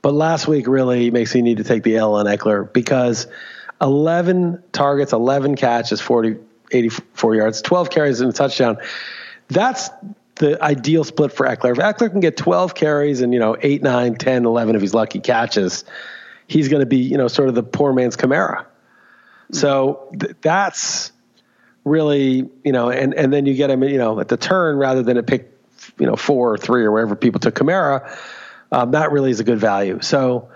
[0.00, 3.28] But last week really makes me need to take the L on Ekeler because
[3.80, 6.36] 11 targets, 11 catches, 40,
[6.72, 8.78] 84 yards, 12 carries and a touchdown.
[9.48, 9.90] That's
[10.36, 11.72] the ideal split for Ekeler.
[11.72, 14.94] If Ekeler can get 12 carries and, you know, 8, 9, 10, 11 if he's
[14.94, 15.84] lucky catches,
[16.52, 18.66] he's going to be, you know, sort of the poor man's Kamara.
[19.50, 21.12] So th- that's
[21.84, 25.02] really, you know, and, and then you get him, you know, at the turn rather
[25.02, 25.50] than at pick,
[25.98, 28.16] you know, four or three or wherever people took Kamara.
[28.70, 30.00] Um, that really is a good value.
[30.00, 30.50] So,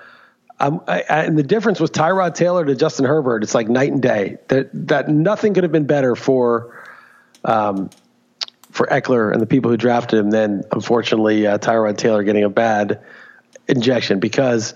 [0.59, 3.42] um, I, I, and the difference was Tyrod Taylor to Justin Herbert.
[3.42, 4.38] It's like night and day.
[4.49, 6.82] That that nothing could have been better for,
[7.44, 7.90] um,
[8.70, 12.49] for Ekeler and the people who drafted him than unfortunately uh, Tyrod Taylor getting a
[12.49, 13.03] bad
[13.68, 14.74] injection because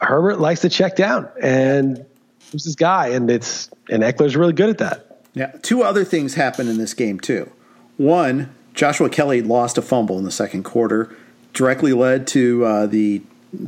[0.00, 2.04] Herbert likes to check down and
[2.50, 5.22] who's his guy, and it's and Ekeler's really good at that.
[5.34, 7.50] Yeah, two other things happened in this game too.
[7.96, 11.14] One, Joshua Kelley lost a fumble in the second quarter,
[11.52, 13.22] directly led to uh, the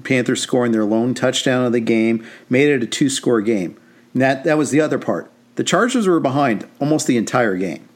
[0.04, 3.78] Panthers scoring their lone touchdown of the game, made it a two-score game.
[4.12, 5.30] And that that was the other part.
[5.56, 7.88] The Chargers were behind almost the entire game.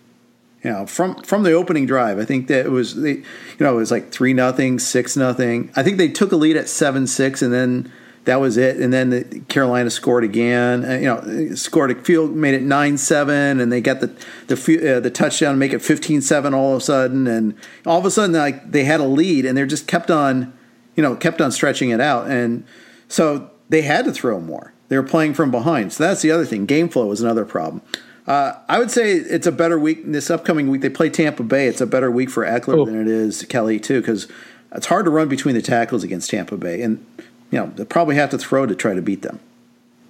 [0.62, 3.24] You know, from from the opening drive, I think that it was they, you
[3.60, 5.70] know, it was like three nothing, six nothing.
[5.76, 7.92] I think they took a lead at seven six, and then
[8.24, 8.76] that was it.
[8.76, 10.84] And then the, Carolina scored again.
[10.84, 14.06] Uh, you know, scored a field, made it nine seven, and they got the
[14.46, 17.54] the uh, the touchdown, make it 15-7 all of a sudden, and
[17.86, 20.52] all of a sudden like they had a lead, and they just kept on,
[20.96, 22.64] you know, kept on stretching it out, and
[23.08, 24.72] so they had to throw more.
[24.88, 26.66] They were playing from behind, so that's the other thing.
[26.66, 27.82] Game flow was another problem.
[28.26, 30.80] Uh, I would say it's a better week this upcoming week.
[30.80, 31.66] They play Tampa Bay.
[31.66, 32.84] It's a better week for Ekeler oh.
[32.86, 34.28] than it is Kelley too, because
[34.72, 37.04] it's hard to run between the tackles against Tampa Bay, and
[37.50, 39.40] you know they probably have to throw to try to beat them.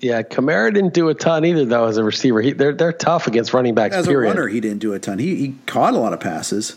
[0.00, 1.86] Yeah, Kamara didn't do a ton either, though.
[1.86, 3.94] As a receiver, he, they're they're tough against running backs.
[3.94, 4.28] As period.
[4.28, 5.18] a runner, he didn't do a ton.
[5.18, 6.76] He he caught a lot of passes.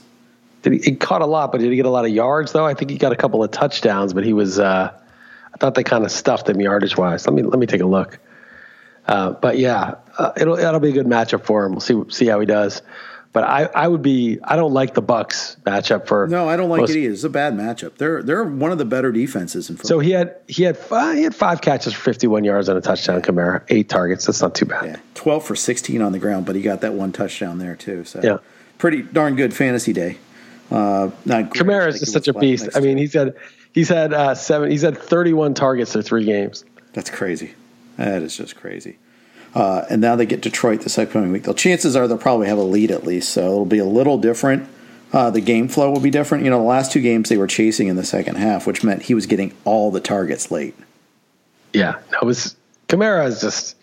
[0.61, 2.65] Did he, he, caught a lot, but did he get a lot of yards though?
[2.65, 4.59] I think he got a couple of touchdowns, but he was.
[4.59, 4.91] Uh,
[5.53, 7.27] I thought they kind of stuffed him yardage wise.
[7.27, 8.19] Let me let me take a look.
[9.07, 11.73] Uh, but yeah, uh, it'll it'll be a good matchup for him.
[11.73, 12.81] We'll see see how he does.
[13.37, 16.71] But I, I would be I don't like the Bucs matchup for no I don't
[16.71, 17.13] like most, it either.
[17.13, 17.95] It's a bad matchup.
[17.95, 19.89] They're they're one of the better defenses in football.
[19.89, 22.81] So he had he had five, he had five catches for 51 yards and a
[22.81, 23.21] touchdown.
[23.21, 24.25] Kamara eight targets.
[24.25, 24.85] That's not too bad.
[24.85, 28.05] Yeah, 12 for 16 on the ground, but he got that one touchdown there too.
[28.05, 28.37] So yeah,
[28.79, 30.17] pretty darn good fantasy day.
[30.71, 32.69] Uh, not Kamara is just such a beast.
[32.73, 33.35] I mean, he's had
[33.71, 34.71] he's had uh, seven.
[34.71, 36.65] He's had 31 targets in three games.
[36.93, 37.53] That's crazy.
[37.97, 38.97] That is just crazy.
[39.53, 41.43] Uh, and now they get Detroit this upcoming week.
[41.43, 44.17] The chances are they'll probably have a lead at least, so it'll be a little
[44.17, 44.69] different.
[45.13, 46.43] Uh, the game flow will be different.
[46.43, 49.03] You know, the last two games they were chasing in the second half, which meant
[49.03, 50.75] he was getting all the targets late.
[51.73, 52.55] Yeah, it was
[52.87, 53.75] Kamara is just.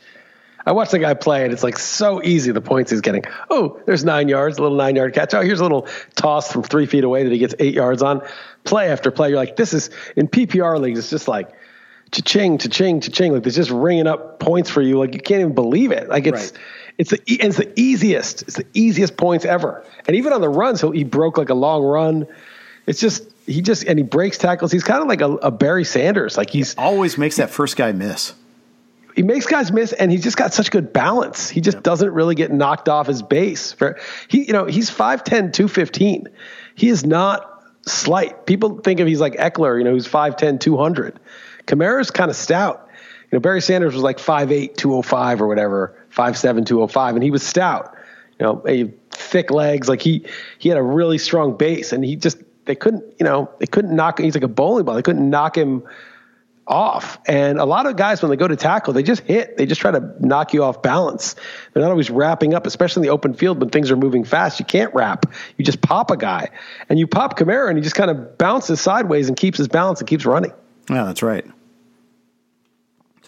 [0.67, 3.25] I watched the guy play, and it's like so easy the points he's getting.
[3.51, 5.35] Oh, there's nine yards, a little nine yard catch.
[5.35, 8.23] Oh, here's a little toss from three feet away that he gets eight yards on.
[8.65, 10.99] Play after play, you're like, this is in PPR leagues.
[10.99, 11.53] It's just like
[12.13, 13.33] cha-ching, cha-ching, cha-ching.
[13.33, 14.99] Like it's just ringing up points for you.
[14.99, 16.09] Like you can't even believe it.
[16.09, 16.61] Like it's right.
[16.99, 18.43] it's the it's the easiest.
[18.43, 19.85] It's the easiest points ever.
[20.07, 22.27] And even on the runs, he he broke like a long run.
[22.87, 24.73] It's just he just and he breaks tackles.
[24.73, 26.37] He's kind of like a, a Barry Sanders.
[26.37, 28.35] Like he's always makes that first guy miss.
[29.15, 31.49] He makes guys miss, and he's just got such good balance.
[31.49, 31.85] He just yep.
[31.85, 33.73] doesn't really get knocked off his base.
[33.73, 36.29] For he, you know, he's 5'10", 215.
[36.75, 38.45] He is not slight.
[38.45, 41.21] People think of he's like Ekeler, you know, who's 5'10", 200.
[41.67, 42.89] Kamara's kind of stout.
[43.31, 47.43] You know, Barry Sanders was like 5'8", 205 or whatever, 5'7", 205, and he was
[47.43, 47.95] stout.
[48.39, 49.89] You know, a thick legs.
[49.89, 50.27] Like he
[50.59, 53.95] he had a really strong base, and he just they couldn't you know they couldn't
[53.95, 54.19] knock.
[54.19, 54.95] He's like a bowling ball.
[54.95, 55.85] They couldn't knock him
[56.67, 57.19] off.
[57.27, 59.57] And a lot of guys, when they go to tackle, they just hit.
[59.57, 61.37] They just try to knock you off balance.
[61.73, 64.59] They're not always wrapping up, especially in the open field when things are moving fast.
[64.59, 65.27] You can't wrap.
[65.57, 66.51] You just pop a guy.
[66.89, 70.01] And you pop Kamara, and he just kind of bounces sideways and keeps his balance
[70.01, 70.53] and keeps running.
[70.89, 71.47] Yeah, that's right.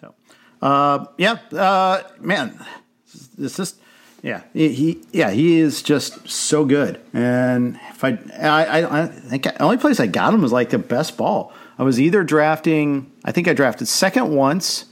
[0.01, 0.15] So,
[0.63, 2.65] uh, yeah, uh, man,
[3.39, 3.81] it's just
[4.23, 7.01] yeah, he, yeah he is just so good.
[7.13, 10.79] And if I I, I think the only place I got him was like the
[10.79, 11.53] best ball.
[11.79, 13.11] I was either drafting.
[13.25, 14.87] I think I drafted second once,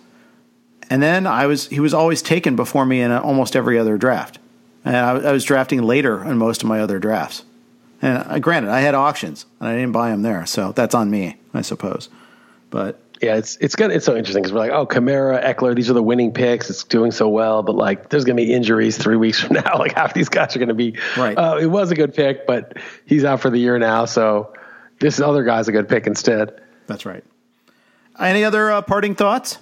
[0.91, 4.39] and then I was he was always taken before me in almost every other draft.
[4.85, 7.43] And I, I was drafting later in most of my other drafts.
[8.03, 11.11] And uh, granted, I had auctions and I didn't buy them there, so that's on
[11.11, 12.09] me, I suppose.
[12.75, 13.93] But yeah, it's it's good.
[13.93, 16.69] It's so interesting because we're like, oh, Kamara, Ekeler, these are the winning picks.
[16.71, 19.79] It's doing so well, but like, there's going to be injuries three weeks from now.
[19.79, 20.99] Like half these guys are going to be.
[21.17, 21.39] Right.
[21.39, 24.07] Uh, it was a good pick, but he's out for the year now.
[24.07, 24.55] So
[24.99, 26.61] this other guy's a good pick instead.
[26.89, 27.23] That's right.
[28.19, 29.59] Any other uh, parting thoughts?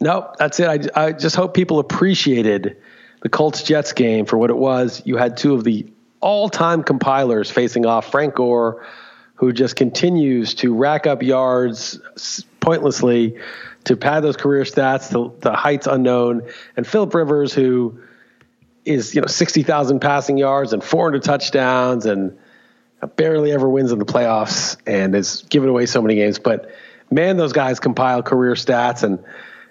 [0.00, 0.90] No, that's it.
[0.96, 2.78] I, I just hope people appreciated
[3.20, 5.02] the Colts Jets game for what it was.
[5.04, 5.86] You had two of the
[6.20, 8.86] all time compilers facing off Frank Gore
[9.40, 11.98] who just continues to rack up yards
[12.60, 13.38] pointlessly
[13.84, 16.42] to pad those career stats to the heights unknown,
[16.76, 18.02] and Philip Rivers, who
[18.84, 22.36] is you know sixty thousand passing yards and four hundred touchdowns and
[23.16, 26.38] barely ever wins in the playoffs and is giving away so many games.
[26.38, 26.70] But
[27.10, 29.24] man, those guys compile career stats and.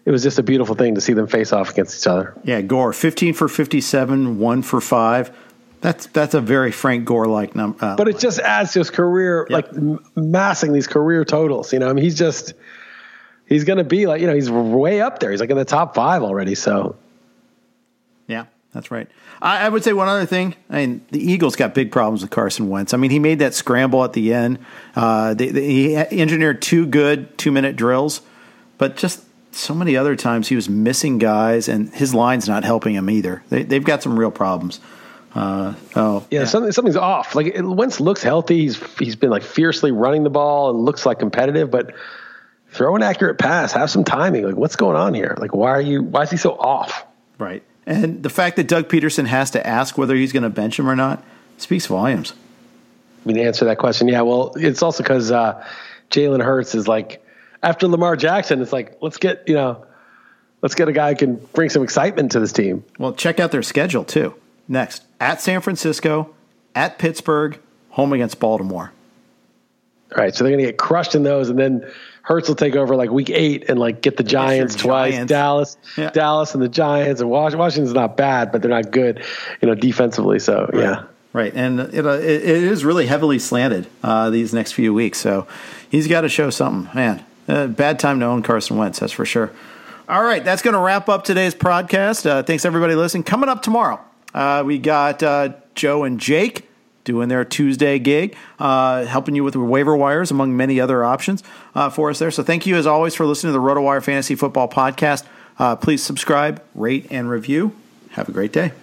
[0.06, 2.34] It was just a beautiful thing to see them face off against each other.
[2.44, 5.32] Yeah, Gore, 15 for 57, 1 for 5.
[5.82, 7.84] That's that's a very Frank Gore like number.
[7.84, 11.72] Uh, but it just adds to his career, like m- massing these career totals.
[11.72, 12.54] You know, I mean, he's just
[13.46, 15.32] he's going to be like you know he's way up there.
[15.32, 16.56] He's like in the top five already.
[16.56, 16.98] So
[18.28, 19.08] yeah, that's right.
[19.42, 20.56] I, I would say one other thing.
[20.70, 22.94] I mean, the Eagles got big problems with Carson Wentz.
[22.94, 24.60] I mean, he made that scramble at the end.
[24.98, 28.22] Uh, they, they, he engineered two good two minute drills,
[28.78, 32.96] but just so many other times he was missing guys, and his line's not helping
[32.96, 33.44] him either.
[33.50, 34.80] They, they've got some real problems.
[35.40, 36.46] Uh, oh, yeah, yeah.
[36.46, 37.34] Something, something's off.
[37.34, 38.58] Like Wentz looks healthy.
[38.58, 41.96] He's he's been like fiercely running the ball and looks like competitive, but
[42.72, 44.44] throw an accurate pass, have some timing.
[44.44, 45.38] Like what's going on here?
[45.40, 46.04] Like why are you?
[46.04, 47.06] Why is he so off?
[47.38, 47.64] Right.
[47.86, 50.90] And the fact that Doug Pederson has to ask whether he's going to bench him
[50.90, 51.24] or not
[51.58, 52.34] speaks volumes.
[52.34, 54.22] I mean, to answer that question, yeah.
[54.22, 55.66] Well, it's also because uh,
[56.10, 57.26] Jalen Hurts is like
[57.64, 58.62] after Lamar Jackson.
[58.62, 59.86] It's like let's get you know,
[60.62, 62.84] let's get a guy who can bring some excitement to this team.
[62.98, 64.36] Well, check out their schedule too.
[64.68, 66.34] Next, at San Francisco,
[66.76, 67.60] at Pittsburgh,
[67.90, 68.92] home against Baltimore.
[70.16, 71.90] All right, so they're going to get crushed in those, and then
[72.30, 75.30] Hurts will take over like week eight and like get the Giants twice, Giants.
[75.30, 76.10] Dallas, yeah.
[76.12, 77.22] Dallas, and the Giants.
[77.22, 79.24] And Washington's not bad, but they're not good,
[79.62, 80.38] you know, defensively.
[80.38, 80.82] So right.
[80.82, 81.04] yeah,
[81.34, 81.52] right.
[81.56, 85.18] And it, uh, it, it is really heavily slanted uh, these next few weeks.
[85.18, 85.48] So
[85.90, 87.26] he's got to show something, man.
[87.48, 89.52] Uh, bad time to own Carson Wentz, that's for sure.
[90.08, 92.28] All right, that's going to wrap up today's podcast.
[92.28, 93.24] Uh, thanks everybody listening.
[93.24, 94.00] Coming up tomorrow,
[94.34, 96.70] uh, we got uh, Joe and Jake
[97.04, 101.90] doing their Tuesday gig, uh, helping you with waiver wires, among many other options uh,
[101.90, 102.32] for us there.
[102.32, 105.26] So thank you, as always, for listening to the RotoWire Fantasy Football Podcast.
[105.58, 107.74] Uh, please subscribe, rate, and review.
[108.12, 108.74] Have a great day.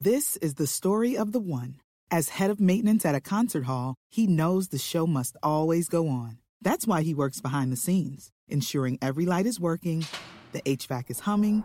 [0.00, 1.76] This is the story of the one.
[2.10, 6.08] As head of maintenance at a concert hall, he knows the show must always go
[6.08, 6.38] on.
[6.60, 10.06] That's why he works behind the scenes, ensuring every light is working,
[10.52, 11.64] the HVAC is humming,